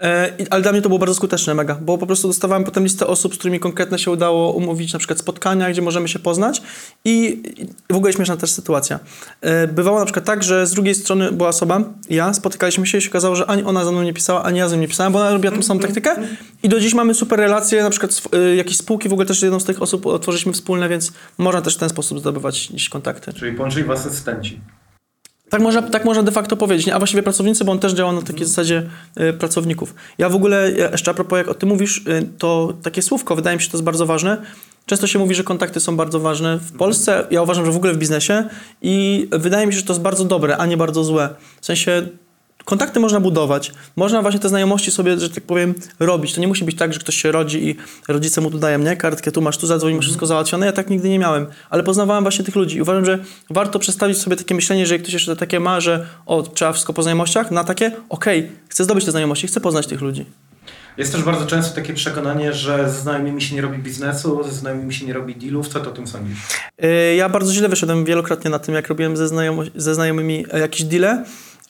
E, 0.01 0.33
ale 0.51 0.63
dla 0.63 0.73
mnie 0.73 0.83
to 0.83 0.89
było 0.89 0.99
bardzo 0.99 1.15
skuteczne, 1.15 1.55
mega, 1.55 1.75
bo 1.75 1.99
po 1.99 2.07
prostu 2.07 2.29
dostawałem 2.29 2.65
potem 2.65 2.85
listę 2.85 3.07
osób, 3.07 3.35
z 3.35 3.39
którymi 3.39 3.61
konkretnie 3.61 3.99
się 3.99 4.11
udało 4.11 4.53
umówić 4.53 4.93
na 4.93 4.99
przykład 4.99 5.19
spotkania, 5.19 5.71
gdzie 5.71 5.83
możemy 5.83 6.09
się 6.09 6.19
poznać 6.19 6.63
i, 7.05 7.43
i 7.91 7.93
w 7.93 7.97
ogóle 7.97 8.13
śmieszna 8.13 8.37
też 8.37 8.51
sytuacja. 8.51 9.01
E, 9.41 9.69
bywało 9.69 9.99
na 9.99 10.05
przykład 10.05 10.25
tak, 10.25 10.43
że 10.43 10.67
z 10.67 10.73
drugiej 10.73 10.95
strony 10.95 11.33
była 11.33 11.49
osoba, 11.49 11.81
ja, 12.11 12.35
spotykaliśmy 12.35 12.87
się 12.87 12.99
i 12.99 13.03
się 13.03 13.11
okazało, 13.11 13.37
że 13.37 13.47
ani 13.47 13.63
ona 13.63 13.85
za 13.85 13.93
mną 13.93 14.03
nie 14.03 14.13
pisała, 14.13 14.43
ani 14.43 14.59
ja 14.59 14.69
za 14.69 14.77
mną 14.77 14.83
nie 14.83 14.89
pisałem, 14.89 15.13
bo 15.13 15.19
ona 15.19 15.31
robiła 15.31 15.55
tą 15.55 15.63
samą 15.63 15.81
taktykę 15.81 16.17
i 16.63 16.69
do 16.69 16.81
dziś 16.81 16.95
mamy 16.95 17.15
super 17.15 17.39
relacje, 17.39 17.83
na 17.83 17.91
przykład 17.91 18.23
y, 18.35 18.57
jakieś 18.57 18.77
spółki, 18.77 19.09
w 19.09 19.13
ogóle 19.13 19.27
też 19.27 19.43
jedną 19.43 19.61
z 19.61 19.65
tych 19.65 19.83
osób 19.83 20.07
otworzyliśmy 20.07 20.55
wspólne, 20.65 20.89
więc 20.89 21.13
można 21.39 21.63
też 21.63 21.75
w 21.77 21.79
ten 21.79 21.89
sposób 21.89 22.19
zdobywać 22.19 22.69
gdzieś 22.71 22.89
kontakty. 22.89 23.33
Czyli 23.33 23.53
połączyli 23.57 23.85
was 23.85 24.07
asystenci. 24.07 24.61
Tak 25.49 25.61
można, 25.61 25.83
tak 25.83 26.05
można 26.05 26.23
de 26.23 26.33
facto 26.33 26.57
powiedzieć, 26.57 26.89
a 26.89 26.99
właściwie 26.99 27.23
pracownicy, 27.23 27.65
bo 27.65 27.73
on 27.73 27.79
też 27.79 27.93
działa 27.93 28.13
na 28.13 28.23
takiej 28.23 28.47
zasadzie 28.47 28.83
y, 29.21 29.33
pracowników. 29.33 29.95
Ja 30.19 30.29
w 30.29 30.35
ogóle, 30.35 30.73
jeszcze 30.73 31.11
a 31.11 31.15
propos 31.15 31.37
jak 31.37 31.49
o 31.49 31.55
tym 31.55 31.69
mówisz, 31.69 31.99
y, 31.99 32.29
to 32.39 32.75
takie 32.83 33.03
słówko, 33.03 33.37
wydaje 33.37 33.57
mi 33.57 33.63
się, 33.63 33.71
to 33.71 33.77
jest 33.77 33.85
bardzo 33.85 34.07
ważne. 34.07 34.43
Często 34.87 35.07
się 35.07 35.19
mówi, 35.19 35.35
że 35.35 35.45
kontakty 35.45 35.81
są 35.81 35.97
bardzo 35.97 36.21
ważne 36.21 36.59
w 36.59 36.73
Polsce, 36.73 37.27
ja 37.31 37.43
uważam, 37.43 37.67
że 37.67 37.73
w 37.73 37.77
ogóle 37.77 37.93
w 37.93 37.97
biznesie 37.99 38.45
i 38.83 39.29
wydaje 39.33 39.67
mi 39.67 39.73
się, 39.73 39.79
że 39.79 39.85
to 39.85 39.93
jest 39.93 40.03
bardzo 40.03 40.25
dobre, 40.25 40.57
a 40.57 40.67
nie 40.67 40.77
bardzo 40.77 41.05
złe. 41.05 41.29
W 41.61 41.67
sensie 41.67 42.09
Kontakty 42.65 43.01
można 43.01 43.21
budować, 43.21 43.73
można 43.97 44.23
właśnie 44.23 44.41
te 44.41 44.49
znajomości 44.49 44.91
sobie, 44.91 45.19
że 45.19 45.31
tak 45.31 45.45
powiem, 45.45 45.75
robić. 46.01 46.33
To 46.33 46.41
nie 46.41 46.49
musi 46.49 46.65
być 46.65 46.77
tak, 46.77 46.93
że 46.93 47.01
ktoś 47.01 47.17
się 47.17 47.33
rodzi 47.33 47.69
i 47.69 47.77
rodzice 48.09 48.41
mu 48.41 48.51
tu 48.51 48.59
dają, 48.59 48.79
nie, 48.79 48.97
kartkę, 48.97 49.33
tu 49.33 49.43
masz, 49.43 49.59
tu 49.59 49.67
zadzwoń, 49.67 49.95
masz 49.95 50.05
wszystko 50.05 50.27
załatwione. 50.27 50.67
Ja 50.67 50.73
tak 50.73 50.91
nigdy 50.91 51.09
nie 51.09 51.19
miałem, 51.19 51.47
ale 51.71 51.83
poznawałem 51.83 52.25
właśnie 52.25 52.45
tych 52.45 52.57
ludzi 52.57 52.77
i 52.77 52.83
uważam, 52.83 53.05
że 53.05 53.19
warto 53.51 53.79
przedstawić 53.79 54.19
sobie 54.19 54.37
takie 54.37 54.55
myślenie, 54.55 54.87
że 54.87 54.95
jak 54.95 55.03
ktoś 55.03 55.13
jeszcze 55.15 55.37
takie 55.37 55.61
ma, 55.61 55.81
że 55.81 56.07
o, 56.27 56.43
trzeba 56.43 56.73
wszystko 56.73 56.93
po 56.93 57.03
znajomościach, 57.03 57.51
na 57.51 57.65
takie, 57.65 57.87
okej, 58.09 58.41
okay, 58.41 58.57
chcę 58.69 58.85
zdobyć 58.85 59.05
te 59.05 59.11
znajomości, 59.11 59.47
chcę 59.47 59.61
poznać 59.61 59.87
tych 59.87 60.01
ludzi. 60.01 60.27
Jest 60.97 61.13
też 61.13 61.23
bardzo 61.23 61.47
często 61.47 61.75
takie 61.75 61.95
przekonanie, 61.95 62.53
że 62.53 62.91
ze 62.91 63.01
znajomymi 63.01 63.43
się 63.43 63.55
nie 63.55 63.63
robi 63.63 63.79
biznesu, 63.79 64.45
ze 64.45 64.53
znajomymi 64.53 64.95
się 64.95 65.07
nie 65.07 65.13
robi 65.13 65.37
dealów. 65.37 65.69
Co 65.69 65.81
ty 65.81 65.89
o 65.89 65.93
tym 65.93 66.07
sądzisz? 66.07 66.39
Yy, 66.79 67.15
ja 67.15 67.29
bardzo 67.29 67.53
źle 67.53 67.69
wyszedłem 67.69 68.05
wielokrotnie 68.05 68.51
na 68.51 68.59
tym, 68.59 68.75
jak 68.75 68.89
robiłem 68.89 69.17
ze, 69.17 69.27
znajomo- 69.27 69.71
ze 69.75 69.95
znajomymi 69.95 70.47
e, 70.53 70.59
jakieś 70.59 70.85
deale 70.85 71.25
Y, 71.25 71.27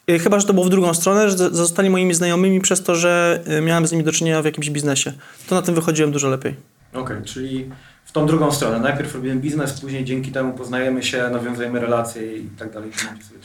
chyba, 0.08 0.40
że 0.40 0.46
to 0.46 0.54
było 0.54 0.66
w 0.66 0.70
drugą 0.70 0.94
stronę, 0.94 1.30
że 1.30 1.36
zostali 1.36 1.90
moimi 1.90 2.14
znajomymi 2.14 2.60
przez 2.60 2.82
to, 2.82 2.94
że 2.94 3.42
y, 3.58 3.60
miałem 3.60 3.86
z 3.86 3.92
nimi 3.92 4.04
do 4.04 4.12
czynienia 4.12 4.42
w 4.42 4.44
jakimś 4.44 4.70
biznesie. 4.70 5.12
To 5.48 5.54
na 5.54 5.62
tym 5.62 5.74
wychodziłem 5.74 6.12
dużo 6.12 6.28
lepiej. 6.28 6.54
Okej, 6.92 7.02
okay, 7.02 7.22
czyli 7.22 7.70
w 8.04 8.12
tą 8.12 8.26
drugą 8.26 8.52
stronę. 8.52 8.80
Najpierw 8.80 9.14
robiłem 9.14 9.40
biznes, 9.40 9.80
później 9.80 10.04
dzięki 10.04 10.32
temu 10.32 10.52
poznajemy 10.52 11.02
się, 11.02 11.30
nawiązujemy 11.32 11.80
relacje 11.80 12.36
i 12.36 12.48
tak 12.58 12.72
dalej. 12.72 12.90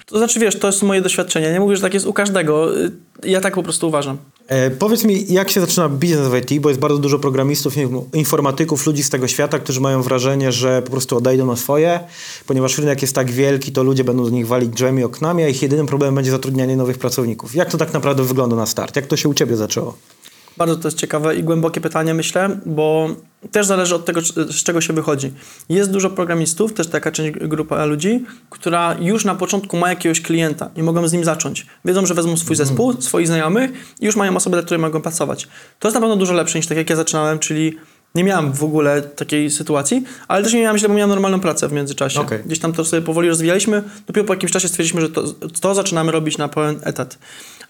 To 0.06 0.18
znaczy, 0.18 0.40
wiesz, 0.40 0.60
to 0.60 0.68
jest 0.68 0.84
moje 0.84 1.02
doświadczenie. 1.02 1.52
Nie 1.52 1.60
mówię, 1.60 1.76
że 1.76 1.82
tak 1.82 1.94
jest 1.94 2.06
u 2.06 2.14
każdego. 2.14 2.68
Ja 3.24 3.42
tak 3.42 3.56
po 3.56 3.64
prostu 3.64 3.88
uważam. 3.88 4.18
E, 4.48 4.72
powiedz 4.72 5.04
mi, 5.04 5.34
jak 5.34 5.50
się 5.50 5.62
zaczyna 5.62 5.90
biznes 5.90 6.28
w 6.28 6.36
IT, 6.36 6.62
bo 6.62 6.70
jest 6.70 6.82
bardzo 6.82 6.98
dużo 6.98 7.20
programistów, 7.20 7.74
informatyków, 8.14 8.86
ludzi 8.86 9.04
z 9.04 9.10
tego 9.10 9.28
świata, 9.28 9.60
którzy 9.60 9.82
mają 9.82 10.02
wrażenie, 10.02 10.52
że 10.52 10.82
po 10.82 10.92
prostu 10.92 11.18
odejdą 11.18 11.46
na 11.46 11.56
swoje, 11.56 12.00
ponieważ 12.46 12.78
rynek 12.78 13.02
jest 13.02 13.16
tak 13.16 13.32
wielki, 13.32 13.72
to 13.72 13.84
ludzie 13.84 14.04
będą 14.04 14.24
do 14.24 14.30
nich 14.30 14.48
walić 14.48 14.70
drzwiami, 14.70 15.04
oknami, 15.04 15.44
a 15.44 15.48
ich 15.48 15.62
jedynym 15.62 15.88
problemem 15.88 16.16
będzie 16.16 16.32
zatrudnianie 16.32 16.78
nowych 16.78 16.98
pracowników. 16.98 17.56
Jak 17.56 17.72
to 17.72 17.78
tak 17.78 17.94
naprawdę 17.94 18.24
wygląda 18.24 18.56
na 18.56 18.66
start? 18.66 18.96
Jak 18.96 19.08
to 19.08 19.18
się 19.18 19.30
u 19.30 19.34
Ciebie 19.34 19.56
zaczęło? 19.56 19.98
Bardzo 20.60 20.76
to 20.76 20.88
jest 20.88 20.98
ciekawe 20.98 21.36
i 21.36 21.44
głębokie 21.44 21.82
pytanie, 21.82 22.14
myślę, 22.14 22.60
bo 22.66 23.10
też 23.52 23.66
zależy 23.66 23.96
od 23.96 24.06
tego, 24.06 24.22
z 24.22 24.64
czego 24.64 24.82
się 24.82 24.94
wychodzi. 24.94 25.32
Jest 25.70 25.92
dużo 25.92 26.10
programistów, 26.10 26.74
też 26.74 26.88
taka 26.88 27.12
część 27.12 27.40
grupa 27.40 27.86
ludzi, 27.86 28.26
która 28.50 28.96
już 29.00 29.26
na 29.26 29.36
początku 29.36 29.78
ma 29.78 29.90
jakiegoś 29.90 30.22
klienta 30.22 30.70
i 30.76 30.84
mogą 30.84 31.08
z 31.08 31.14
nim 31.14 31.24
zacząć. 31.24 31.66
Wiedzą, 31.86 32.06
że 32.06 32.14
wezmą 32.14 32.38
swój 32.38 32.56
zespół, 32.56 33.02
swoich 33.02 33.28
znajomych 33.28 33.72
i 34.02 34.06
już 34.06 34.16
mają 34.16 34.36
osoby, 34.36 34.56
dla 34.56 34.64
której 34.64 34.82
mogą 34.82 35.02
pracować. 35.02 35.48
To 35.80 35.88
jest 35.88 35.96
na 35.96 36.02
pewno 36.02 36.16
dużo 36.16 36.34
lepsze 36.34 36.60
niż 36.60 36.68
tak 36.68 36.78
jak 36.78 36.90
ja 36.90 36.96
zaczynałem, 36.96 37.40
czyli 37.40 37.78
nie 38.16 38.24
miałem 38.24 38.54
w 38.54 38.64
ogóle 38.64 39.02
takiej 39.02 39.52
sytuacji, 39.52 40.04
ale 40.28 40.44
też 40.44 40.54
nie 40.54 40.62
miałem 40.62 40.78
źle, 40.78 40.90
bo 40.90 40.96
miałem 40.96 41.10
normalną 41.10 41.40
pracę 41.40 41.68
w 41.68 41.72
międzyczasie. 41.72 42.22
Okay. 42.22 42.44
Gdzieś 42.46 42.60
tam 42.60 42.74
to 42.74 42.86
sobie 42.86 43.02
powoli 43.02 43.30
rozwijaliśmy. 43.30 43.84
Dopiero 44.08 44.28
po 44.28 44.34
jakimś 44.34 44.52
czasie 44.52 44.68
stwierdziliśmy, 44.68 45.02
że 45.02 45.10
to, 45.10 45.24
to 45.62 45.76
zaczynamy 45.76 46.12
robić 46.12 46.38
na 46.38 46.48
pełen 46.48 46.80
etat. 46.84 47.18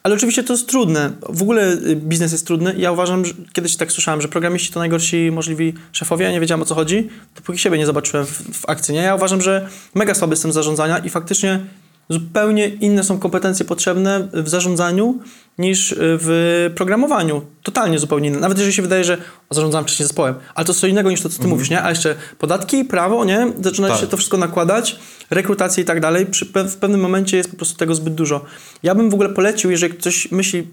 Ale 0.04 0.16
oczywiście 0.16 0.44
to 0.44 0.54
jest 0.54 0.68
trudne. 0.68 1.12
W 1.30 1.42
ogóle 1.42 1.74
y, 1.74 1.96
biznes 1.96 2.32
jest 2.32 2.48
trudny. 2.48 2.76
Ja 2.78 2.92
uważam, 2.92 3.26
że 3.26 3.34
kiedyś 3.54 3.76
tak 3.76 3.92
słyszałem, 3.92 4.22
że 4.22 4.28
programiści 4.28 4.74
to 4.74 4.80
najgorsi 4.80 5.32
możliwi 5.32 5.74
szefowie. 5.92 6.26
Ja 6.26 6.32
nie 6.32 6.40
wiedziałem 6.40 6.62
o 6.62 6.66
co 6.66 6.76
chodzi, 6.76 7.10
dopóki 7.36 7.60
siebie 7.60 7.78
nie 7.78 7.86
zobaczyłem 7.86 8.26
w, 8.26 8.32
w 8.32 8.70
akcji. 8.70 8.94
Nie? 8.94 9.02
Ja 9.02 9.16
uważam, 9.16 9.42
że 9.42 9.68
mega 9.96 10.16
słaby 10.16 10.34
jestem 10.34 10.52
zarządzania 10.52 10.98
i 10.98 11.10
faktycznie 11.10 11.60
zupełnie 12.10 12.68
inne 12.68 13.04
są 13.04 13.20
kompetencje 13.20 13.66
potrzebne 13.66 14.28
w 14.34 14.50
zarządzaniu 14.50 15.20
niż 15.58 15.96
w 15.98 16.72
programowaniu. 16.76 17.42
Totalnie 17.64 18.00
zupełnie 18.00 18.30
inne. 18.30 18.40
Nawet 18.40 18.58
jeżeli 18.58 18.74
się 18.74 18.82
wydaje, 18.82 19.04
że 19.04 19.18
zarządzam 19.50 19.84
wcześniej 19.84 20.08
zespołem, 20.08 20.36
ale 20.56 20.66
to 20.66 20.74
co 20.74 20.88
innego 20.88 21.12
niż 21.12 21.22
to, 21.22 21.30
co 21.30 21.36
ty 21.36 21.44
mhm. 21.44 21.50
mówisz, 21.50 21.70
nie? 21.70 21.84
A 21.84 21.90
jeszcze 21.90 22.16
podatki, 22.40 22.86
prawo, 22.86 23.26
nie? 23.26 23.54
Zaczyna 23.62 23.88
tak. 23.88 24.00
się 24.00 24.08
to 24.08 24.18
wszystko 24.18 24.38
nakładać, 24.38 25.00
rekrutacje 25.30 25.84
i 25.84 25.86
tak 25.86 26.00
dalej. 26.00 26.28
w 26.70 26.76
pewnym 26.76 27.02
momencie 27.02 27.38
jest 27.38 27.52
po 27.52 27.58
prostu 27.58 27.78
tego 27.78 27.96
zbyt 27.96 28.16
dużo. 28.16 28.46
Ja 28.84 28.96
bym 28.96 29.10
w 29.10 29.14
ogóle 29.14 29.30
polecił, 29.30 29.72
jeżeli 29.72 29.94
ktoś 29.94 30.32
myśli 30.32 30.68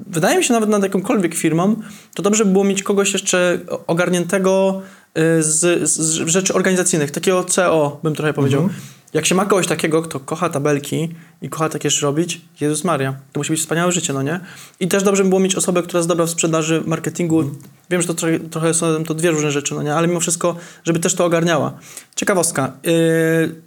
wydaje 0.00 0.38
mi 0.38 0.44
się 0.44 0.52
nawet 0.52 0.70
nad 0.70 0.82
jakąkolwiek 0.82 1.34
firmą, 1.34 1.76
to 2.14 2.22
dobrze 2.22 2.44
by 2.44 2.52
było 2.52 2.64
mieć 2.64 2.82
kogoś 2.82 3.12
jeszcze 3.12 3.58
ogarniętego 3.86 4.82
y, 5.18 5.42
z, 5.42 5.88
z 5.90 6.28
rzeczy 6.28 6.54
organizacyjnych, 6.54 7.10
takiego 7.10 7.44
CO 7.44 8.00
bym 8.02 8.14
trochę 8.14 8.32
powiedział. 8.34 8.62
Mhm. 8.62 8.80
Jak 9.14 9.26
się 9.26 9.34
ma 9.34 9.44
kogoś 9.44 9.66
takiego, 9.66 10.02
kto 10.02 10.20
kocha 10.20 10.48
tabelki 10.48 11.08
i 11.42 11.48
kocha 11.48 11.68
takie 11.68 11.90
rzeczy 11.90 12.06
robić, 12.06 12.40
Jezus 12.60 12.84
Maria, 12.84 13.14
to 13.32 13.40
musi 13.40 13.50
być 13.50 13.60
wspaniałe 13.60 13.92
życie, 13.92 14.12
no 14.12 14.22
nie? 14.22 14.40
I 14.80 14.88
też 14.88 15.02
dobrze 15.02 15.22
by 15.22 15.28
było 15.28 15.40
mieć 15.40 15.54
osobę, 15.54 15.82
która 15.82 15.98
jest 15.98 16.08
dobra 16.08 16.26
w 16.26 16.30
sprzedaży, 16.30 16.82
marketingu. 16.86 17.50
Wiem, 17.90 18.02
że 18.02 18.08
to 18.08 18.14
trochę, 18.14 18.40
trochę 18.40 18.74
są 18.74 19.04
to 19.04 19.14
dwie 19.14 19.30
różne 19.30 19.52
rzeczy, 19.52 19.74
no 19.74 19.82
nie? 19.82 19.94
Ale 19.94 20.08
mimo 20.08 20.20
wszystko, 20.20 20.56
żeby 20.84 20.98
też 20.98 21.14
to 21.14 21.24
ogarniała. 21.24 21.78
Ciekawostka. 22.16 22.72
Yy, 22.82 22.92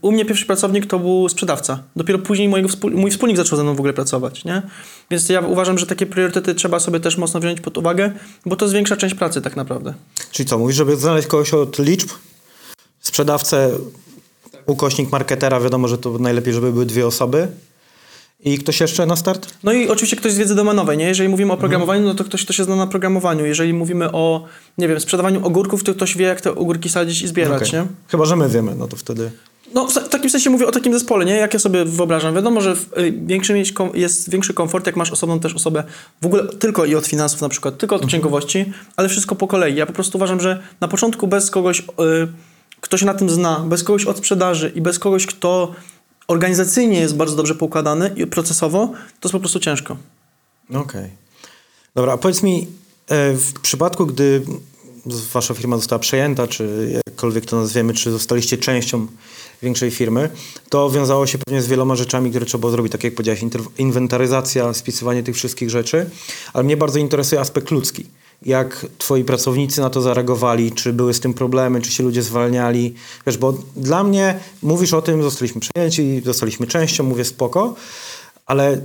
u 0.02 0.12
mnie 0.12 0.26
pierwszy 0.26 0.46
pracownik 0.46 0.86
to 0.86 1.00
był 1.00 1.30
sprzedawca. 1.30 1.80
Dopiero 1.96 2.20
później 2.20 2.50
mojego 2.50 2.70
wspól 2.70 2.92
mój 2.92 3.12
wspólnik 3.12 3.38
zaczął 3.38 3.58
ze 3.58 3.64
mną 3.64 3.76
w 3.76 3.80
ogóle 3.80 3.94
pracować, 3.94 4.46
nie? 4.46 4.62
Więc 5.12 5.30
ja 5.30 5.40
uważam, 5.40 5.78
że 5.78 5.86
takie 5.86 6.06
priorytety 6.06 6.56
trzeba 6.56 6.80
sobie 6.80 7.00
też 7.00 7.18
mocno 7.18 7.40
wziąć 7.40 7.62
pod 7.62 7.78
uwagę, 7.78 8.12
bo 8.46 8.56
to 8.56 8.68
zwiększa 8.68 8.98
część 8.98 9.16
pracy 9.16 9.42
tak 9.42 9.56
naprawdę. 9.56 9.94
Czyli 10.32 10.50
co, 10.50 10.58
mówisz, 10.58 10.76
żeby 10.76 10.96
znaleźć 10.96 11.28
kogoś 11.28 11.54
od 11.54 11.80
liczb, 11.80 12.10
sprzedawcę 13.00 13.70
ukośnik 14.66 15.12
marketera, 15.12 15.60
wiadomo, 15.60 15.88
że 15.88 15.98
to 15.98 16.18
najlepiej, 16.18 16.54
żeby 16.54 16.72
były 16.72 16.86
dwie 16.86 17.08
osoby. 17.08 17.48
I 18.44 18.58
ktoś 18.58 18.80
jeszcze 18.80 19.06
na 19.06 19.16
start? 19.16 19.54
No 19.64 19.74
i 19.74 19.90
oczywiście 19.90 20.16
ktoś 20.18 20.32
z 20.32 20.38
wiedzy 20.38 20.56
domenowej, 20.56 20.98
nie? 20.98 21.06
Jeżeli 21.06 21.30
mówimy 21.30 21.54
o 21.54 21.58
programowaniu, 21.58 22.04
no 22.04 22.16
to 22.16 22.24
ktoś, 22.24 22.44
kto 22.44 22.54
się 22.54 22.64
zna 22.64 22.76
na 22.76 22.88
programowaniu. 22.88 23.46
Jeżeli 23.46 23.74
mówimy 23.74 24.12
o, 24.12 24.46
nie 24.78 24.88
wiem, 24.88 25.00
sprzedawaniu 25.00 25.46
ogórków, 25.46 25.84
to 25.84 25.94
ktoś 25.94 26.18
wie, 26.18 26.26
jak 26.26 26.42
te 26.42 26.56
ogórki 26.56 26.90
sadzić 26.90 27.22
i 27.22 27.28
zbierać, 27.28 27.70
okay. 27.70 27.80
nie? 27.80 27.88
Chyba, 28.08 28.26
że 28.26 28.36
my 28.36 28.50
wiemy, 28.50 28.76
no 28.76 28.88
to 28.88 28.96
wtedy... 28.96 29.32
No 29.74 29.88
w 29.88 30.10
takim 30.10 30.30
sensie 30.30 30.50
mówię 30.50 30.68
o 30.68 30.72
takim 30.72 30.94
zespole, 30.94 31.26
nie? 31.26 31.34
Jak 31.34 31.54
ja 31.54 31.60
sobie 31.60 31.86
wyobrażam. 31.86 32.36
Wiadomo, 32.36 32.62
że 32.62 32.76
y, 32.98 33.14
większy 33.26 33.64
jest 33.94 34.30
większy 34.30 34.54
komfort, 34.54 34.86
jak 34.86 34.96
masz 34.96 35.12
osobną 35.12 35.40
też 35.40 35.54
osobę 35.54 35.84
w 36.22 36.26
ogóle 36.26 36.48
tylko 36.48 36.86
i 36.86 36.96
od 36.96 37.08
finansów 37.08 37.42
na 37.42 37.50
przykład, 37.50 37.78
tylko 37.78 37.96
od 37.96 38.02
mhm. 38.02 38.10
księgowości, 38.10 38.66
ale 38.96 39.10
wszystko 39.10 39.36
po 39.36 39.48
kolei. 39.48 39.76
Ja 39.76 39.86
po 39.86 39.94
prostu 39.94 40.18
uważam, 40.18 40.40
że 40.42 40.62
na 40.82 40.88
początku 40.88 41.28
bez 41.28 41.52
kogoś... 41.52 41.80
Yy, 41.80 42.28
kto 42.82 42.98
się 42.98 43.06
na 43.06 43.14
tym 43.14 43.30
zna, 43.30 43.60
bez 43.60 43.84
kogoś 43.84 44.06
od 44.06 44.18
sprzedaży 44.18 44.72
i 44.76 44.82
bez 44.82 45.00
kogoś, 45.00 45.26
kto 45.26 45.76
organizacyjnie 46.28 47.00
jest 47.00 47.16
bardzo 47.16 47.36
dobrze 47.36 47.56
poukładany 47.56 48.14
i 48.16 48.28
procesowo, 48.28 48.88
to 49.20 49.28
jest 49.28 49.32
po 49.32 49.40
prostu 49.40 49.60
ciężko. 49.60 49.98
Okej. 50.70 50.82
Okay. 50.82 51.10
Dobra, 51.96 52.14
a 52.14 52.18
powiedz 52.18 52.44
mi, 52.44 52.68
e, 53.08 53.34
w 53.34 53.54
przypadku, 53.62 54.06
gdy 54.06 54.42
wasza 55.06 55.54
firma 55.54 55.78
została 55.78 56.00
przejęta, 56.00 56.48
czy 56.48 56.92
jakkolwiek 57.08 57.46
to 57.46 57.56
nazwiemy, 57.56 57.94
czy 57.94 58.12
zostaliście 58.12 58.58
częścią 58.58 59.08
większej 59.62 59.92
firmy, 59.92 60.30
to 60.70 60.90
wiązało 60.90 61.28
się 61.28 61.38
pewnie 61.38 61.62
z 61.62 61.68
wieloma 61.68 61.96
rzeczami, 61.96 62.30
które 62.30 62.46
trzeba 62.46 62.60
było 62.60 62.72
zrobić, 62.72 62.92
tak 62.92 63.04
jak 63.04 63.16
powiedziałeś, 63.16 63.42
inwentaryzacja, 63.78 64.74
spisywanie 64.74 65.24
tych 65.24 65.36
wszystkich 65.36 65.70
rzeczy, 65.70 66.10
ale 66.54 66.64
mnie 66.64 66.78
bardzo 66.78 67.00
interesuje 67.00 67.42
aspekt 67.42 67.72
ludzki 67.72 68.06
jak 68.46 68.86
twoi 68.98 69.24
pracownicy 69.24 69.82
na 69.82 69.90
to 69.90 70.02
zareagowali, 70.02 70.72
czy 70.72 70.94
były 70.94 71.14
z 71.14 71.20
tym 71.20 71.34
problemy, 71.34 71.82
czy 71.82 71.92
się 71.92 72.04
ludzie 72.04 72.22
zwalniali. 72.22 72.94
Wiesz, 73.28 73.38
bo 73.38 73.54
dla 73.76 74.04
mnie 74.04 74.40
mówisz 74.64 74.94
o 74.94 75.02
tym, 75.02 75.24
zostaliśmy 75.24 75.62
przejęci, 75.62 76.22
zostaliśmy 76.26 76.68
częścią, 76.68 77.04
mówię 77.04 77.26
spoko, 77.26 77.76
ale 78.46 78.82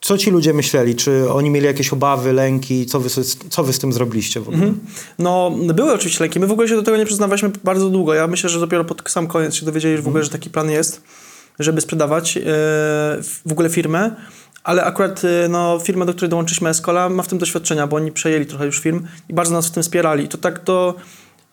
co 0.00 0.18
ci 0.18 0.30
ludzie 0.30 0.52
myśleli? 0.52 0.94
Czy 0.94 1.30
oni 1.30 1.50
mieli 1.50 1.66
jakieś 1.66 1.92
obawy, 1.92 2.32
lęki? 2.32 2.86
Co 2.86 3.00
wy, 3.00 3.08
co 3.50 3.64
wy 3.64 3.72
z 3.72 3.78
tym 3.78 3.92
zrobiliście 3.92 4.40
w 4.40 4.48
ogóle? 4.48 4.62
Mm 4.62 4.74
-hmm. 4.74 4.78
No, 5.18 5.50
były 5.74 5.92
oczywiście 5.92 6.24
lęki. 6.24 6.40
My 6.40 6.46
w 6.46 6.52
ogóle 6.52 6.68
się 6.68 6.76
do 6.76 6.82
tego 6.82 6.96
nie 6.96 7.06
przyznawaliśmy 7.06 7.50
bardzo 7.64 7.90
długo. 7.90 8.14
Ja 8.14 8.26
myślę, 8.26 8.50
że 8.50 8.60
dopiero 8.60 8.84
pod 8.84 9.10
sam 9.10 9.26
koniec 9.26 9.54
się 9.54 9.66
dowiedzieli 9.66 10.02
w 10.02 10.08
ogóle, 10.08 10.24
że 10.24 10.30
taki 10.30 10.50
plan 10.50 10.70
jest, 10.70 11.02
żeby 11.58 11.80
sprzedawać 11.80 12.36
yy, 12.36 12.42
w 13.46 13.52
ogóle 13.52 13.68
firmę 13.68 14.16
ale 14.66 14.84
akurat 14.84 15.24
y, 15.24 15.48
no, 15.48 15.78
firma, 15.78 16.04
do 16.04 16.14
której 16.14 16.30
dołączyliśmy 16.30 16.70
Escola 16.70 17.08
ma 17.08 17.22
w 17.22 17.28
tym 17.28 17.38
doświadczenia, 17.38 17.86
bo 17.86 17.96
oni 17.96 18.12
przejęli 18.12 18.46
trochę 18.46 18.66
już 18.66 18.80
firm 18.80 19.06
i 19.28 19.34
bardzo 19.34 19.52
nas 19.52 19.66
w 19.66 19.70
tym 19.70 19.82
wspierali. 19.82 20.24
I 20.24 20.28
to 20.28 20.38
tak 20.38 20.58
to 20.58 20.94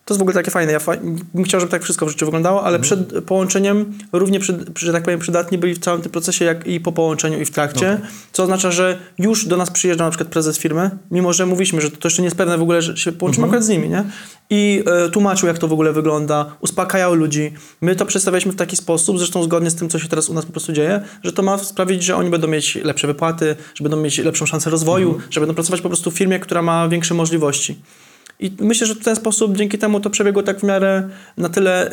to 0.04 0.14
jest 0.14 0.18
w 0.18 0.22
ogóle 0.22 0.34
takie 0.34 0.50
fajne. 0.50 0.72
Ja 0.72 0.78
fa 0.78 0.92
bym 1.34 1.44
chciał, 1.44 1.60
żeby 1.60 1.70
tak 1.70 1.82
wszystko 1.82 2.06
w 2.06 2.08
życiu 2.08 2.26
wyglądało, 2.26 2.64
ale 2.64 2.78
przed 2.78 3.24
połączeniem 3.26 3.98
równie, 4.12 4.40
przed, 4.40 4.78
że 4.78 4.92
tak 4.92 5.02
powiem, 5.02 5.20
przydatni 5.20 5.58
byli 5.58 5.74
w 5.74 5.78
całym 5.78 6.02
tym 6.02 6.12
procesie, 6.12 6.44
jak 6.44 6.66
i 6.66 6.80
po 6.80 6.92
połączeniu 6.92 7.40
i 7.40 7.44
w 7.44 7.50
trakcie. 7.50 7.92
Okay. 7.92 8.06
Co 8.32 8.42
oznacza, 8.42 8.70
że 8.70 8.98
już 9.18 9.46
do 9.46 9.56
nas 9.56 9.70
przyjeżdża 9.70 10.04
na 10.04 10.10
przykład 10.10 10.28
prezes 10.28 10.58
firmy, 10.58 10.90
mimo 11.10 11.32
że 11.32 11.46
mówiliśmy, 11.46 11.80
że 11.80 11.90
to 11.90 12.08
jeszcze 12.08 12.22
nie 12.22 12.26
jest 12.26 12.36
pewne 12.36 12.58
w 12.58 12.62
ogóle, 12.62 12.82
że 12.82 12.96
się 12.96 13.12
połączymy 13.12 13.44
mhm. 13.44 13.50
akurat 13.50 13.64
z 13.64 13.68
nimi, 13.68 13.88
nie? 13.88 14.04
I 14.50 14.84
e, 15.06 15.10
tłumaczył, 15.10 15.48
jak 15.48 15.58
to 15.58 15.68
w 15.68 15.72
ogóle 15.72 15.92
wygląda, 15.92 16.56
uspokajał 16.60 17.14
ludzi. 17.14 17.52
My 17.80 17.96
to 17.96 18.06
przedstawialiśmy 18.06 18.52
w 18.52 18.56
taki 18.56 18.76
sposób, 18.76 19.18
zresztą 19.18 19.42
zgodnie 19.42 19.70
z 19.70 19.74
tym, 19.74 19.88
co 19.88 19.98
się 19.98 20.08
teraz 20.08 20.28
u 20.28 20.34
nas 20.34 20.46
po 20.46 20.52
prostu 20.52 20.72
dzieje, 20.72 21.00
że 21.22 21.32
to 21.32 21.42
ma 21.42 21.58
sprawić, 21.58 22.02
że 22.02 22.16
oni 22.16 22.30
będą 22.30 22.48
mieć 22.48 22.74
lepsze 22.74 23.06
wypłaty, 23.06 23.56
że 23.74 23.82
będą 23.82 23.96
mieć 23.96 24.18
lepszą 24.18 24.46
szansę 24.46 24.70
rozwoju, 24.70 25.08
mhm. 25.08 25.32
że 25.32 25.40
będą 25.40 25.54
pracować 25.54 25.80
po 25.80 25.88
prostu 25.88 26.10
w 26.10 26.14
firmie, 26.14 26.38
która 26.38 26.62
ma 26.62 26.88
większe 26.88 27.14
możliwości. 27.14 27.76
I 28.40 28.52
myślę, 28.60 28.86
że 28.86 28.94
w 28.94 29.04
ten 29.04 29.16
sposób 29.16 29.56
dzięki 29.56 29.78
temu 29.78 30.00
to 30.00 30.10
przebiegło 30.10 30.42
tak 30.42 30.60
w 30.60 30.62
miarę 30.62 31.08
na 31.36 31.48
tyle 31.48 31.90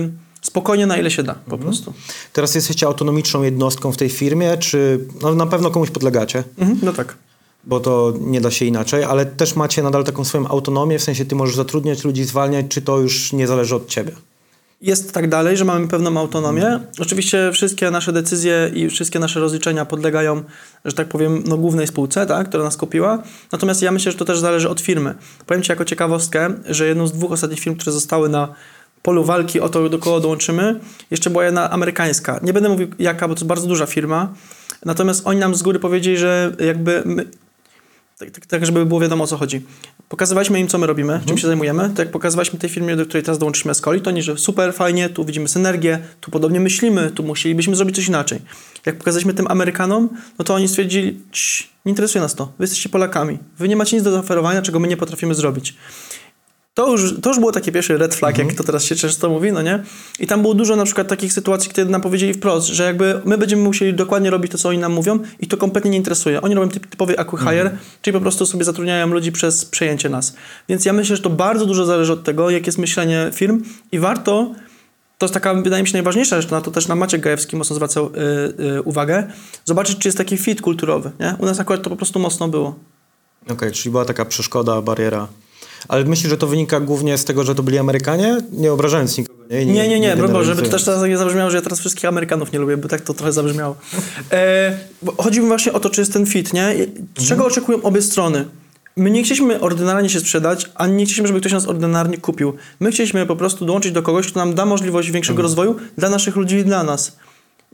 yy, 0.00 0.10
spokojnie, 0.42 0.86
na 0.86 0.96
ile 0.96 1.10
się 1.10 1.22
da 1.22 1.34
po 1.34 1.56
mhm. 1.56 1.62
prostu. 1.62 1.92
Teraz 2.32 2.54
jesteście 2.54 2.86
autonomiczną 2.86 3.42
jednostką 3.42 3.92
w 3.92 3.96
tej 3.96 4.08
firmie, 4.08 4.56
czy 4.58 5.00
no, 5.22 5.34
na 5.34 5.46
pewno 5.46 5.70
komuś 5.70 5.90
podlegacie? 5.90 6.44
Mhm, 6.58 6.78
no 6.82 6.92
tak. 6.92 7.16
Bo 7.64 7.80
to 7.80 8.14
nie 8.20 8.40
da 8.40 8.50
się 8.50 8.64
inaczej, 8.64 9.04
ale 9.04 9.26
też 9.26 9.56
macie 9.56 9.82
nadal 9.82 10.04
taką 10.04 10.24
swoją 10.24 10.46
autonomię, 10.46 10.98
w 10.98 11.02
sensie 11.02 11.24
ty 11.24 11.34
możesz 11.34 11.56
zatrudniać 11.56 12.04
ludzi, 12.04 12.24
zwalniać, 12.24 12.66
czy 12.68 12.82
to 12.82 12.98
już 12.98 13.32
nie 13.32 13.46
zależy 13.46 13.76
od 13.76 13.88
ciebie? 13.88 14.12
Jest 14.80 15.12
tak 15.12 15.28
dalej, 15.28 15.56
że 15.56 15.64
mamy 15.64 15.88
pewną 15.88 16.20
autonomię. 16.20 16.80
Oczywiście 16.98 17.50
wszystkie 17.52 17.90
nasze 17.90 18.12
decyzje 18.12 18.70
i 18.74 18.88
wszystkie 18.88 19.18
nasze 19.18 19.40
rozliczenia 19.40 19.84
podlegają, 19.84 20.42
że 20.84 20.92
tak 20.92 21.08
powiem, 21.08 21.44
no, 21.46 21.56
głównej 21.56 21.86
spółce, 21.86 22.26
tak, 22.26 22.48
która 22.48 22.64
nas 22.64 22.76
kupiła. 22.76 23.22
Natomiast 23.52 23.82
ja 23.82 23.92
myślę, 23.92 24.12
że 24.12 24.18
to 24.18 24.24
też 24.24 24.38
zależy 24.38 24.68
od 24.68 24.80
firmy. 24.80 25.14
Powiem 25.46 25.62
Ci 25.62 25.72
jako 25.72 25.84
ciekawostkę, 25.84 26.54
że 26.68 26.86
jedną 26.86 27.06
z 27.06 27.12
dwóch 27.12 27.32
ostatnich 27.32 27.60
firm, 27.60 27.76
które 27.76 27.92
zostały 27.92 28.28
na 28.28 28.54
polu 29.02 29.24
walki 29.24 29.60
o 29.60 29.68
to, 29.68 29.88
do 29.88 29.98
kogo 29.98 30.20
dołączymy, 30.20 30.80
jeszcze 31.10 31.30
była 31.30 31.44
jedna 31.44 31.70
amerykańska. 31.70 32.40
Nie 32.42 32.52
będę 32.52 32.68
mówił 32.68 32.88
jaka, 32.98 33.28
bo 33.28 33.34
to 33.34 33.38
jest 33.38 33.46
bardzo 33.46 33.66
duża 33.66 33.86
firma. 33.86 34.34
Natomiast 34.84 35.26
oni 35.26 35.40
nam 35.40 35.54
z 35.54 35.62
góry 35.62 35.78
powiedzieli, 35.78 36.16
że 36.16 36.52
jakby 36.60 37.02
my, 37.04 37.24
tak, 38.18 38.30
tak, 38.30 38.46
tak, 38.46 38.66
żeby 38.66 38.86
było 38.86 39.00
wiadomo 39.00 39.24
o 39.24 39.26
co 39.26 39.36
chodzi. 39.36 39.62
Pokazywaliśmy 40.08 40.60
im, 40.60 40.68
co 40.68 40.78
my 40.78 40.86
robimy, 40.86 41.12
mhm. 41.12 41.28
czym 41.28 41.38
się 41.38 41.46
zajmujemy. 41.46 41.88
Tak 41.88 41.98
jak 41.98 42.10
pokazywaliśmy 42.10 42.58
tej 42.58 42.70
firmie, 42.70 42.96
do 42.96 43.04
której 43.04 43.22
teraz 43.22 43.38
dołączyliśmy 43.38 43.74
z 43.74 43.80
Coli, 43.80 44.00
to 44.00 44.10
oni, 44.10 44.22
że 44.22 44.38
super, 44.38 44.74
fajnie, 44.74 45.08
tu 45.08 45.24
widzimy 45.24 45.48
synergię, 45.48 45.98
tu 46.20 46.30
podobnie 46.30 46.60
myślimy, 46.60 47.10
tu 47.10 47.22
musielibyśmy 47.22 47.76
zrobić 47.76 47.96
coś 47.96 48.08
inaczej. 48.08 48.40
Jak 48.86 48.98
pokazaliśmy 48.98 49.34
tym 49.34 49.46
Amerykanom, 49.48 50.08
no 50.38 50.44
to 50.44 50.54
oni 50.54 50.68
stwierdzili, 50.68 51.20
nie 51.84 51.90
interesuje 51.90 52.22
nas 52.22 52.34
to, 52.34 52.46
wy 52.58 52.64
jesteście 52.64 52.88
Polakami, 52.88 53.38
wy 53.58 53.68
nie 53.68 53.76
macie 53.76 53.96
nic 53.96 54.04
do 54.04 54.12
zaoferowania, 54.12 54.62
czego 54.62 54.80
my 54.80 54.88
nie 54.88 54.96
potrafimy 54.96 55.34
zrobić. 55.34 55.74
To 56.76 56.90
już, 56.90 57.20
to 57.22 57.30
już 57.30 57.38
było 57.38 57.52
takie 57.52 57.72
pierwsze 57.72 57.96
red 57.96 58.14
flag, 58.14 58.30
mhm. 58.30 58.48
jak 58.48 58.56
to 58.56 58.64
teraz 58.64 58.84
się 58.84 58.94
często 58.94 59.30
mówi, 59.30 59.52
no 59.52 59.62
nie? 59.62 59.82
I 60.18 60.26
tam 60.26 60.42
było 60.42 60.54
dużo 60.54 60.76
na 60.76 60.84
przykład 60.84 61.08
takich 61.08 61.32
sytuacji, 61.32 61.70
kiedy 61.70 61.90
nam 61.90 62.00
powiedzieli 62.00 62.34
wprost, 62.34 62.66
że 62.66 62.84
jakby 62.84 63.20
my 63.24 63.38
będziemy 63.38 63.62
musieli 63.62 63.94
dokładnie 63.94 64.30
robić 64.30 64.52
to, 64.52 64.58
co 64.58 64.68
oni 64.68 64.78
nam 64.78 64.92
mówią 64.92 65.18
i 65.40 65.46
to 65.46 65.56
kompletnie 65.56 65.90
nie 65.90 65.96
interesuje. 65.96 66.42
Oni 66.42 66.54
robią 66.54 66.68
typ, 66.68 66.86
typowy 66.86 67.18
acquihire, 67.18 67.60
mhm. 67.60 67.78
czyli 68.02 68.14
po 68.14 68.20
prostu 68.20 68.46
sobie 68.46 68.64
zatrudniają 68.64 69.06
ludzi 69.06 69.32
przez 69.32 69.64
przejęcie 69.64 70.08
nas. 70.08 70.34
Więc 70.68 70.84
ja 70.84 70.92
myślę, 70.92 71.16
że 71.16 71.22
to 71.22 71.30
bardzo 71.30 71.66
dużo 71.66 71.84
zależy 71.86 72.12
od 72.12 72.24
tego, 72.24 72.50
jak 72.50 72.66
jest 72.66 72.78
myślenie 72.78 73.30
firm 73.34 73.62
i 73.92 73.98
warto 73.98 74.54
to 75.18 75.26
jest 75.26 75.34
taka, 75.34 75.54
wydaje 75.54 75.82
mi 75.82 75.88
się, 75.88 75.92
najważniejsza 75.92 76.40
rzecz, 76.40 76.50
na 76.50 76.60
to 76.60 76.70
też 76.70 76.88
na 76.88 76.94
Maciek 76.94 77.20
Gajewski 77.20 77.56
mocno 77.56 77.76
zwracał 77.76 78.10
yy, 78.58 78.64
yy, 78.66 78.82
uwagę, 78.82 79.26
zobaczyć, 79.64 79.98
czy 79.98 80.08
jest 80.08 80.18
taki 80.18 80.36
fit 80.36 80.62
kulturowy, 80.62 81.10
nie? 81.20 81.36
U 81.38 81.46
nas 81.46 81.60
akurat 81.60 81.82
to 81.82 81.90
po 81.90 81.96
prostu 81.96 82.18
mocno 82.18 82.48
było. 82.48 82.68
Okej, 83.42 83.56
okay, 83.56 83.72
czyli 83.72 83.90
była 83.90 84.04
taka 84.04 84.24
przeszkoda, 84.24 84.82
bariera 84.82 85.28
ale 85.88 86.04
myślisz, 86.04 86.30
że 86.30 86.36
to 86.36 86.46
wynika 86.46 86.80
głównie 86.80 87.18
z 87.18 87.24
tego, 87.24 87.44
że 87.44 87.54
to 87.54 87.62
byli 87.62 87.78
Amerykanie? 87.78 88.38
Nie 88.52 88.72
obrażając 88.72 89.18
nikogo. 89.18 89.38
Nie, 89.50 89.66
nie, 89.66 89.72
nie, 89.72 89.88
nie, 89.88 90.16
nie 90.16 90.16
bo 90.16 90.44
żeby 90.44 90.62
to 90.62 90.68
też 90.68 90.84
teraz 90.84 91.02
nie 91.02 91.18
zabrzmiało, 91.18 91.50
że 91.50 91.56
ja 91.56 91.62
teraz 91.62 91.80
wszystkich 91.80 92.04
Amerykanów 92.04 92.52
nie 92.52 92.58
lubię, 92.58 92.76
bo 92.76 92.88
tak 92.88 93.00
to 93.00 93.14
trochę 93.14 93.32
zabrzmiało. 93.32 93.76
E, 94.32 94.78
chodzi 95.18 95.40
mi 95.40 95.46
właśnie 95.46 95.72
o 95.72 95.80
to, 95.80 95.90
czy 95.90 96.00
jest 96.00 96.12
ten 96.12 96.26
fit, 96.26 96.52
nie? 96.52 96.74
Czego 97.14 97.44
mhm. 97.44 97.52
oczekują 97.52 97.82
obie 97.82 98.02
strony? 98.02 98.44
My 98.96 99.10
nie 99.10 99.22
chcieliśmy 99.22 99.60
ordynarnie 99.60 100.08
się 100.08 100.20
sprzedać, 100.20 100.70
ani 100.74 100.96
nie 100.96 101.04
chcieliśmy, 101.04 101.26
żeby 101.26 101.40
ktoś 101.40 101.52
nas 101.52 101.66
ordynarnie 101.66 102.18
kupił. 102.18 102.52
My 102.80 102.90
chcieliśmy 102.90 103.26
po 103.26 103.36
prostu 103.36 103.64
dołączyć 103.64 103.92
do 103.92 104.02
kogoś, 104.02 104.26
kto 104.26 104.40
nam 104.40 104.54
da 104.54 104.66
możliwość 104.66 105.10
większego 105.10 105.42
mhm. 105.42 105.42
rozwoju 105.42 105.76
dla 105.98 106.10
naszych 106.10 106.36
ludzi 106.36 106.56
i 106.56 106.64
dla 106.64 106.84
nas. 106.84 107.16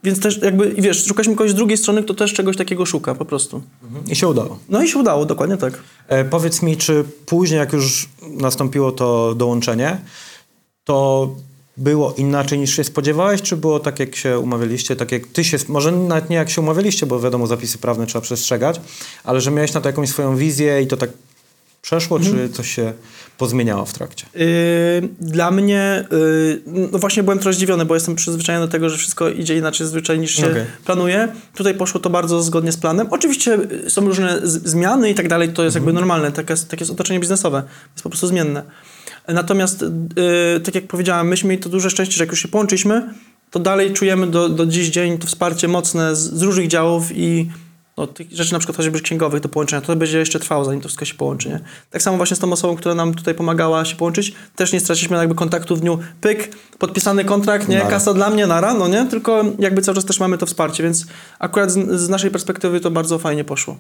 Więc 0.03 0.21
też 0.21 0.43
jakby, 0.43 0.75
wiesz, 0.79 1.07
szukaliśmy 1.07 1.37
kogoś 1.37 1.51
z 1.51 1.55
drugiej 1.55 1.79
strony, 1.79 2.03
kto 2.03 2.15
też 2.15 2.33
czegoś 2.33 2.57
takiego 2.57 2.87
szuka 2.87 3.15
po 3.15 3.25
prostu. 3.25 3.63
Mhm. 3.85 4.05
I 4.11 4.17
się 4.17 4.29
udało. 4.29 4.59
No 4.69 4.83
i 4.83 4.89
się 4.89 4.99
udało, 4.99 5.25
dokładnie 5.25 5.57
tak. 5.57 5.79
E, 6.09 6.25
powiedz 6.25 6.63
mi, 6.63 6.77
czy 6.77 7.05
później, 7.27 7.59
jak 7.59 7.73
już 7.73 8.09
nastąpiło 8.23 8.93
to 8.93 9.35
dołączenie, 9.35 9.99
to 10.85 11.29
było 11.77 12.15
inaczej 12.17 12.59
niż 12.59 12.77
się 12.77 12.85
spodziewałeś, 12.85 13.43
czy 13.43 13.57
było 13.57 13.81
tak, 13.81 14.01
jak 14.01 14.17
się 14.17 14.39
umawialiście, 14.39 14.97
tak 14.97 15.13
jak 15.13 15.27
ty 15.27 15.45
się, 15.45 15.57
może 15.69 15.93
nawet 15.93 16.31
nie 16.31 16.37
jak 16.37 16.51
się 16.51 16.61
umawialiście, 16.61 17.07
bo 17.07 17.21
wiadomo, 17.21 17.47
zapisy 17.47 17.79
prawne 17.79 18.07
trzeba 18.07 18.23
przestrzegać, 18.23 18.81
ale 19.25 19.41
że 19.41 19.51
miałeś 19.51 19.73
na 19.73 19.81
to 19.81 19.89
jakąś 19.89 20.09
swoją 20.09 20.37
wizję 20.37 20.83
i 20.83 20.87
to 20.87 20.97
tak 20.97 21.11
przeszło, 21.83 22.21
czy 22.21 22.49
coś 22.49 22.75
się 22.75 22.93
pozmieniało 23.39 23.85
w 23.85 23.93
trakcie? 23.93 24.27
Yy, 24.35 25.09
Dla 25.21 25.51
mnie, 25.51 26.05
yy, 26.11 26.63
no 26.93 26.99
właśnie 26.99 27.23
byłem 27.23 27.39
trochę 27.39 27.55
zdziwiony, 27.55 27.85
bo 27.85 27.95
jestem 27.95 28.15
przyzwyczajony 28.15 28.67
do 28.67 28.73
tego, 28.73 28.91
że 28.91 28.97
wszystko 28.99 29.29
idzie 29.29 29.59
inaczej 29.59 29.87
zazwyczaj 29.87 30.19
niż 30.19 30.35
się 30.35 30.51
Okej. 30.51 30.65
planuje. 30.85 31.29
Tutaj 31.55 31.75
poszło 31.75 32.01
to 32.01 32.11
bardzo 32.11 32.43
zgodnie 32.43 32.73
z 32.73 32.77
planem. 32.77 33.07
Oczywiście 33.11 33.59
yy, 33.85 33.91
są 33.91 34.07
różne 34.07 34.41
zmiany 34.45 35.11
i 35.11 35.15
tak 35.15 35.29
dalej, 35.29 35.49
to 35.49 35.65
jest 35.65 35.77
jakby 35.77 35.93
normalne, 35.93 36.33
takie 36.33 36.53
jest, 36.53 36.69
takie 36.69 36.83
jest 36.83 36.93
otoczenie 36.93 37.21
biznesowe, 37.21 37.63
jest 37.93 38.03
po 38.03 38.11
prostu 38.11 38.27
zmienne. 38.27 38.63
Natomiast, 39.29 39.83
yy, 39.83 40.61
tak 40.61 40.75
jak 40.75 40.87
powiedziałem, 40.87 41.29
myśmy 41.29 41.51
mieli 41.51 41.63
to 41.63 41.69
duże 41.69 41.91
szczęście, 41.91 42.17
że 42.17 42.25
jak 42.25 42.31
już 42.31 42.43
się 42.43 42.49
połączyliśmy, 42.49 43.15
to 43.51 43.59
dalej 43.59 43.93
czujemy 43.93 44.27
do, 44.27 44.49
do 44.49 44.67
dziś 44.67 44.89
dzień 44.89 45.19
to 45.19 45.27
wsparcie 45.27 45.69
mocne 45.69 46.17
z, 46.17 46.19
z 46.19 46.43
różnych 46.43 46.69
działów 46.69 47.17
i 47.17 47.51
no, 47.97 48.07
tych 48.07 48.33
rzeczy 48.33 48.53
na 48.53 48.59
przykład 48.59 48.77
chociażby 48.77 49.01
księgowych 49.01 49.41
do 49.41 49.49
połączenia, 49.49 49.83
to 49.83 49.97
będzie 49.97 50.19
jeszcze 50.19 50.41
trwało, 50.41 50.65
zanim 50.65 50.81
to 50.81 50.89
wszystko 50.89 51.05
się 51.05 51.15
połączy. 51.15 51.49
Nie? 51.49 51.61
Tak 51.91 52.03
samo 52.03 52.17
właśnie 52.17 52.37
z 52.37 52.41
tą 52.41 52.53
osobą, 52.53 52.77
która 52.77 52.95
nam 52.95 53.15
tutaj 53.15 53.35
pomagała 53.35 53.85
się 53.85 53.97
połączyć, 53.97 54.35
też 54.57 54.73
nie 54.73 54.81
straciliśmy 54.81 55.17
jakby 55.17 55.35
kontaktu 55.35 55.77
w 55.77 55.81
dniu 55.81 55.99
pyk, 56.21 56.57
podpisany 56.79 57.25
kontrakt, 57.25 57.69
nie, 57.69 57.79
Nara. 57.79 57.91
kasa 57.91 58.15
dla 58.15 58.31
mnie, 58.31 58.47
nara, 58.47 58.75
no 58.75 58.89
nie, 58.89 59.07
tylko 59.07 59.45
jakby 59.59 59.83
cały 59.83 59.95
czas 59.97 60.05
też 60.05 60.21
mamy 60.21 60.39
to 60.39 60.47
wsparcie, 60.47 60.83
więc 60.83 61.07
akurat 61.39 61.71
z, 61.71 62.01
z 62.01 62.09
naszej 62.09 62.31
perspektywy 62.31 62.81
to 62.81 62.91
bardzo 62.91 63.19
fajnie 63.19 63.45
poszło. 63.45 63.77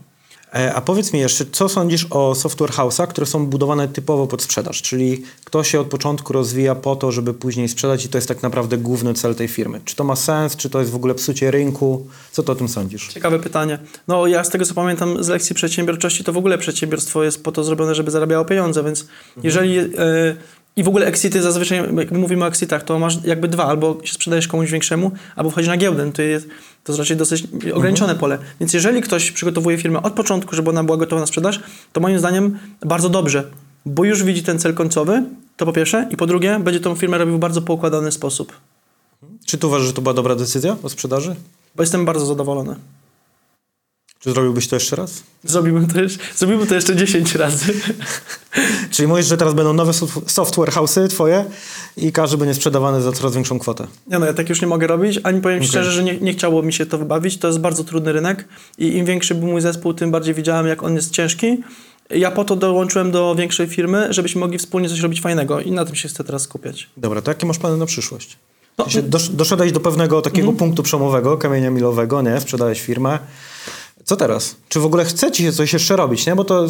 E, 0.54 0.75
A 0.75 0.80
powiedz 0.80 1.12
mi 1.12 1.21
jeszcze, 1.21 1.44
co 1.52 1.68
sądzisz 1.68 2.06
o 2.11 2.35
software 2.35 2.71
house'ach, 2.71 3.06
które 3.06 3.26
są 3.26 3.47
budowane 3.47 3.88
typowo 3.88 4.26
pod 4.26 4.42
sprzedaż? 4.42 4.82
Czyli 4.82 5.23
kto 5.44 5.64
się 5.64 5.80
od 5.80 5.87
początku 5.87 6.32
rozwija 6.32 6.75
po 6.75 6.97
to, 6.97 7.12
żeby 7.12 7.35
później 7.35 7.68
sprzedać 7.68 8.04
i 8.04 8.09
to 8.09 8.18
jest 8.18 8.28
tak 8.28 8.42
naprawdę 8.42 8.78
główny 8.78 9.14
cel 9.14 9.35
tej 9.35 9.49
firmy. 9.49 9.80
Czy 9.85 9.97
to 9.97 10.04
ma 10.04 10.16
sens, 10.16 10.56
czy 10.56 10.71
to 10.71 10.78
jest 10.80 10.90
w 10.90 10.97
ogóle 10.97 11.14
psucie 11.14 11.50
rynku? 11.50 12.06
Co 12.32 12.42
ty 12.42 12.52
o 12.52 12.54
tym 12.54 12.68
sądzisz? 12.68 13.09
Ciekawe 13.09 13.38
pytanie. 13.38 13.78
No 14.09 14.26
ja 14.26 14.44
z 14.44 14.50
tego 14.50 14.64
co 14.64 14.75
pamiętam 14.75 15.25
z 15.25 15.28
lekcji 15.28 15.54
przedsiębiorczości, 15.54 16.25
to 16.25 16.32
w 16.32 16.37
ogóle 16.37 16.59
przedsiębiorstwo 16.59 17.25
jest 17.25 17.44
po 17.44 17.52
to 17.52 17.64
zrobione, 17.64 17.94
żeby 17.94 18.11
zarabiało 18.11 18.44
pieniądze, 18.44 18.85
więc 18.85 19.06
jeżeli... 19.42 19.78
E, 19.78 20.37
i 20.76 20.83
w 20.83 20.88
ogóle 20.88 21.07
exity 21.07 21.43
zazwyczaj, 21.43 21.79
jak 21.97 22.11
mówimy 22.11 22.45
o 22.45 22.49
exitach, 22.49 22.85
to 22.85 22.99
masz 22.99 23.25
jakby 23.25 23.49
dwa, 23.49 23.64
albo 23.64 23.99
się 24.05 24.14
sprzedajesz 24.14 24.49
komuś 24.49 24.71
większemu, 24.71 25.12
albo 25.37 25.50
wchodzisz 25.50 25.69
na 25.69 25.76
giełdę. 25.76 26.12
To 26.12 26.23
jest, 26.23 26.49
to 26.85 26.93
jest 26.93 26.99
raczej 26.99 27.17
dosyć 27.17 27.45
ograniczone 27.75 28.14
pole. 28.14 28.38
Więc 28.61 28.75
jeżeli 28.75 29.02
ktoś 29.02 29.31
przygotowuje 29.31 29.79
firmę 29.79 30.02
od 30.02 30.12
początku, 30.12 30.57
żeby 30.57 30.71
ona 30.71 30.85
była 30.85 30.97
gotowa 30.97 31.21
na 31.21 31.26
sprzedaż, 31.26 31.61
to 31.93 32.00
moim 32.00 32.19
zdaniem 32.19 32.59
bardzo 32.81 33.09
dobrze, 33.09 33.45
bo 33.87 34.05
już 34.05 34.25
widzi 34.25 34.43
ten 34.43 34.59
cel 34.59 34.75
końcowy, 34.75 35.23
to 35.57 35.67
po 35.67 35.73
pierwsze, 35.73 36.09
i 36.11 36.17
po 36.17 36.26
drugie, 36.26 36.61
będzie 36.64 36.81
tą 36.81 36.95
firmę 36.95 37.19
robił 37.19 37.37
w 37.37 37.41
bardzo 37.41 37.62
poukładany 37.62 38.12
sposób. 38.12 38.52
Czy 39.47 39.59
ty 39.59 39.67
uważasz, 39.67 39.87
że 39.87 39.93
to 39.93 40.02
była 40.02 40.14
dobra 40.14 40.35
decyzja 40.35 40.76
o 40.83 40.88
sprzedaży? 40.88 41.35
Bo 41.76 41.83
jestem 41.83 42.05
bardzo 42.05 42.26
zadowolony. 42.26 42.76
Czy 44.23 44.31
zrobiłbyś 44.31 44.69
to 44.69 44.76
jeszcze 44.76 44.97
raz? 44.97 45.23
Zrobiłbym 45.45 45.87
to, 45.87 46.00
jeszcze, 46.00 46.19
zrobiłbym 46.37 46.67
to 46.67 46.75
jeszcze 46.75 46.97
10 46.97 47.35
razy. 47.35 47.73
Czyli 48.91 49.09
mówisz, 49.09 49.26
że 49.26 49.37
teraz 49.37 49.55
będą 49.55 49.73
nowe 49.73 49.93
sof- 49.93 50.31
software 50.31 50.71
house'y 50.71 51.09
twoje 51.09 51.45
i 51.97 52.12
każdy 52.12 52.37
będzie 52.37 52.55
sprzedawany 52.55 53.02
za 53.02 53.12
coraz 53.12 53.35
większą 53.35 53.59
kwotę. 53.59 53.87
Nie 54.07 54.19
no, 54.19 54.26
ja 54.26 54.35
tak 54.35 54.49
już 54.49 54.61
nie 54.61 54.67
mogę 54.67 54.87
robić, 54.87 55.21
ani 55.23 55.41
powiem 55.41 55.59
Okej. 55.59 55.69
szczerze, 55.69 55.93
że 55.93 56.05
nie, 56.05 56.19
nie 56.19 56.33
chciało 56.33 56.62
mi 56.62 56.73
się 56.73 56.87
to 56.87 56.99
wybawić. 56.99 57.38
To 57.38 57.49
jest 57.49 57.61
bardzo 57.61 57.85
trudny 57.85 58.12
rynek 58.12 58.49
i 58.79 58.97
im 58.97 59.07
większy 59.07 59.35
był 59.35 59.49
mój 59.49 59.61
zespół, 59.61 59.95
tym 59.95 60.11
bardziej 60.11 60.35
widziałem, 60.35 60.67
jak 60.67 60.83
on 60.83 60.95
jest 60.95 61.11
ciężki. 61.11 61.59
Ja 62.11 62.31
po 62.31 62.45
to 62.45 62.57
dołączyłem 62.57 63.11
do 63.11 63.35
większej 63.35 63.67
firmy, 63.67 64.12
żebyśmy 64.12 64.41
mogli 64.41 64.59
wspólnie 64.59 64.88
coś 64.88 65.00
robić 65.00 65.21
fajnego 65.21 65.61
i 65.61 65.73
na 65.73 65.85
tym 65.85 65.95
się 65.95 66.09
chcę 66.09 66.25
teraz 66.25 66.43
skupiać. 66.43 66.91
Dobra, 66.97 67.23
to 67.23 67.31
jakie 67.31 67.47
masz 67.47 67.59
plany 67.59 67.76
na 67.76 67.87
przyszłość? 67.87 68.38
No, 68.79 68.87
dosz, 69.02 69.29
doszedłeś 69.29 69.73
do 69.73 69.81
pewnego 69.81 70.23
takiego 70.23 70.52
punktu 70.52 70.83
przełomowego, 70.83 71.37
kamienia 71.38 71.71
milowego, 71.71 72.23
nie? 72.23 72.41
Sprzedałeś 72.41 72.81
firmę. 72.81 73.19
Co 74.04 74.16
teraz? 74.16 74.56
Czy 74.68 74.80
w 74.80 74.85
ogóle 74.85 75.04
chce 75.04 75.30
ci 75.32 75.42
się 75.42 75.52
coś 75.52 75.73
jeszcze 75.73 75.97
robić, 75.97 76.26
nie? 76.26 76.37
Bo 76.37 76.44
to 76.44 76.66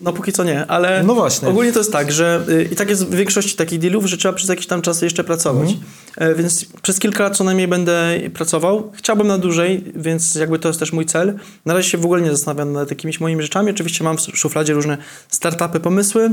No 0.00 0.12
póki 0.12 0.32
co 0.32 0.44
nie, 0.44 0.66
ale 0.66 1.02
No 1.02 1.14
właśnie. 1.14 1.48
ogólnie 1.48 1.72
to 1.72 1.78
jest 1.78 1.92
tak, 1.92 2.12
że 2.12 2.44
y, 2.48 2.68
i 2.72 2.76
tak 2.76 2.88
jest 2.90 3.06
w 3.06 3.14
większości 3.14 3.56
takich 3.56 3.78
dealów, 3.78 4.06
że 4.06 4.16
trzeba 4.16 4.34
przez 4.34 4.48
jakiś 4.48 4.66
tam 4.66 4.82
czas 4.82 5.02
jeszcze 5.02 5.24
pracować. 5.24 5.70
Mhm. 5.70 5.84
E, 6.16 6.34
więc 6.34 6.64
przez 6.82 6.98
kilka 6.98 7.24
lat 7.24 7.36
co 7.36 7.44
najmniej 7.44 7.68
będę 7.68 8.20
pracował. 8.34 8.92
Chciałbym 8.94 9.26
na 9.26 9.38
dłużej, 9.38 9.92
więc 9.94 10.34
jakby 10.34 10.58
to 10.58 10.68
jest 10.68 10.80
też 10.80 10.92
mój 10.92 11.06
cel. 11.06 11.34
Na 11.66 11.74
razie 11.74 11.90
się 11.90 11.98
w 11.98 12.04
ogóle 12.04 12.22
nie 12.22 12.30
zastanawiam 12.30 12.72
nad 12.72 12.90
jakimiś 12.90 13.20
moimi 13.20 13.42
rzeczami. 13.42 13.70
Oczywiście 13.70 14.04
mam 14.04 14.16
w 14.16 14.20
szufladzie 14.20 14.72
różne 14.74 14.98
startupy, 15.28 15.80
pomysły, 15.80 16.30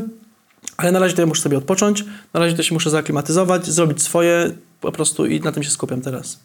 ale 0.78 0.92
na 0.92 1.00
razie 1.00 1.16
to 1.16 1.22
ja 1.22 1.26
muszę 1.26 1.42
sobie 1.42 1.58
odpocząć. 1.58 2.06
Na 2.34 2.40
razie 2.40 2.56
to 2.56 2.64
się 2.64 2.74
muszę 2.74 2.90
zaaklimatyzować, 2.90 3.68
zrobić 3.68 4.02
swoje 4.02 4.52
po 4.82 4.92
prostu 4.92 5.26
i 5.26 5.40
na 5.40 5.52
tym 5.52 5.64
się 5.64 5.70
skupiam 5.70 6.02
teraz. 6.02 6.40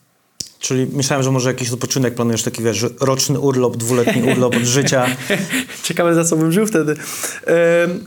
Czyli 0.65 0.87
myślałem, 0.93 1.23
że 1.23 1.31
może 1.31 1.49
jakiś 1.49 1.71
odpoczynek 1.71 2.15
planujesz, 2.15 2.43
taki 2.43 2.63
wiesz, 2.63 2.87
roczny 3.01 3.41
urlop, 3.41 3.77
dwuletni 3.77 4.23
urlop 4.33 4.57
od 4.57 4.63
życia. 4.63 5.07
Ciekawe, 5.83 6.15
za 6.15 6.25
co 6.25 6.37
bym 6.37 6.53
żył 6.53 6.67
wtedy. 6.67 6.97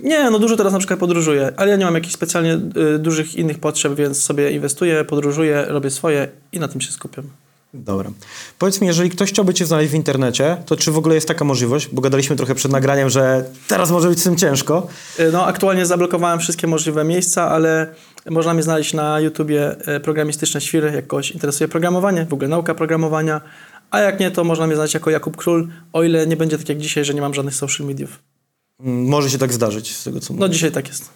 Nie, 0.04 0.32
no 0.32 0.40
dużo 0.40 0.58
teraz 0.58 0.74
na 0.74 0.80
przykład 0.80 1.00
podróżuję, 1.00 1.52
ale 1.58 1.72
ja 1.72 1.78
nie 1.78 1.86
mam 1.86 1.96
jakichś 1.96 2.14
specjalnie 2.14 2.54
e, 2.54 3.00
dużych 3.00 3.36
innych 3.36 3.60
potrzeb, 3.60 3.96
więc 3.96 4.24
sobie 4.24 4.52
inwestuję, 4.52 5.06
podróżuję, 5.06 5.66
robię 5.68 5.90
swoje 5.90 6.28
i 6.52 6.60
na 6.60 6.68
tym 6.68 6.82
się 6.82 6.92
skupiam. 6.92 7.30
Dobra. 7.78 8.12
Powiedz 8.60 8.82
mi, 8.82 8.88
jeżeli 8.88 9.10
ktoś 9.10 9.30
chciałby 9.30 9.54
cię 9.54 9.66
znaleźć 9.66 9.92
w 9.92 9.96
internecie, 9.96 10.58
to 10.66 10.76
czy 10.76 10.92
w 10.92 10.98
ogóle 10.98 11.16
jest 11.16 11.28
taka 11.28 11.46
możliwość? 11.46 11.88
Bo 11.92 12.02
gadaliśmy 12.02 12.36
trochę 12.36 12.56
przed 12.56 12.72
nagraniem, 12.72 13.10
że 13.10 13.46
teraz 13.68 13.92
może 13.92 14.10
być 14.10 14.20
z 14.20 14.24
tym 14.24 14.36
ciężko. 14.38 14.88
E, 15.18 15.32
No 15.32 15.46
aktualnie 15.46 15.86
zablokowałem 15.86 16.40
wszystkie 16.40 16.68
możliwe 16.68 17.04
miejsca, 17.04 17.50
ale 17.50 17.96
można 18.30 18.54
mnie 18.54 18.64
znaleźć 18.64 18.94
na 18.94 19.20
YouTubie 19.20 19.76
e, 19.88 20.00
programistyczne 20.00 20.62
świry, 20.62 20.92
jak 20.96 21.08
kogoś 21.08 21.32
interesuje 21.32 21.68
programowanie, 21.68 22.26
w 22.26 22.34
ogóle 22.34 22.48
nauka 22.48 22.76
programowania, 22.76 23.42
a 23.92 24.00
jak 24.00 24.20
nie, 24.20 24.32
to 24.32 24.44
można 24.44 24.68
mnie 24.68 24.76
znaleźć 24.76 24.94
jako 24.94 25.10
Jakub 25.10 25.38
Król, 25.38 25.68
o 25.94 26.04
ile 26.04 26.28
nie 26.28 26.38
będzie 26.38 26.58
tak 26.58 26.70
jak 26.70 26.78
dzisiaj, 26.78 27.06
że 27.06 27.14
nie 27.14 27.22
mam 27.22 27.34
żadnych 27.34 27.56
social 27.56 27.88
mediów. 27.88 28.20
Mm, 28.80 29.06
Może 29.06 29.30
się 29.30 29.38
tak 29.38 29.54
zdarzyć, 29.54 29.96
z 29.96 30.04
tego 30.04 30.20
co 30.20 30.34
mówię. 30.34 30.42
No 30.46 30.50
dzisiaj 30.54 30.72
tak 30.72 30.88
jest. 30.88 31.10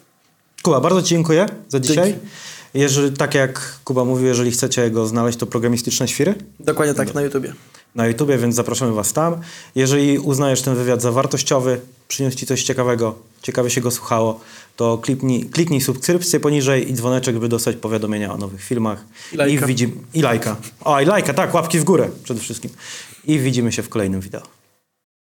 Kuba, 0.62 0.80
bardzo 0.80 1.02
Ci 1.02 1.08
dziękuję 1.08 1.46
za 1.68 1.80
dzisiaj. 1.80 2.04
Dzięki. 2.10 2.26
Jeżeli, 2.74 3.16
tak 3.16 3.34
jak 3.34 3.78
Kuba 3.84 4.04
mówił, 4.04 4.26
jeżeli 4.26 4.50
chcecie 4.50 4.90
go 4.90 5.06
znaleźć, 5.06 5.38
to 5.38 5.46
programistyczne 5.46 6.08
świry 6.08 6.34
Dokładnie 6.60 6.94
tak, 6.94 7.14
na 7.14 7.22
YouTubie. 7.22 7.52
na 7.94 8.06
YouTubie, 8.06 8.38
więc 8.38 8.54
zapraszamy 8.54 8.92
Was 8.92 9.12
tam. 9.12 9.36
Jeżeli 9.74 10.18
uznajesz 10.18 10.62
ten 10.62 10.74
wywiad 10.74 11.02
za 11.02 11.12
wartościowy, 11.12 11.80
przyniósł 12.08 12.36
Ci 12.36 12.46
coś 12.46 12.62
ciekawego, 12.62 13.14
ciekawie 13.42 13.70
się 13.70 13.80
go 13.80 13.90
słuchało, 13.90 14.40
to 14.76 14.98
kliknij, 14.98 15.44
kliknij 15.44 15.80
subskrypcję 15.80 16.40
poniżej 16.40 16.90
i 16.90 16.94
dzwoneczek, 16.94 17.38
by 17.38 17.48
dostać 17.48 17.76
powiadomienia 17.76 18.32
o 18.32 18.36
nowych 18.36 18.64
filmach. 18.64 19.04
I 19.32 19.36
lajka. 19.36 19.66
widzim- 19.66 19.90
I 20.14 20.22
lajka. 20.22 20.56
O, 20.84 21.00
i 21.00 21.04
lajka, 21.04 21.34
tak, 21.34 21.54
łapki 21.54 21.78
w 21.78 21.84
górę 21.84 22.08
przede 22.24 22.40
wszystkim. 22.40 22.70
I 23.24 23.38
widzimy 23.38 23.72
się 23.72 23.82
w 23.82 23.88
kolejnym 23.88 24.20
wideo. 24.20 24.42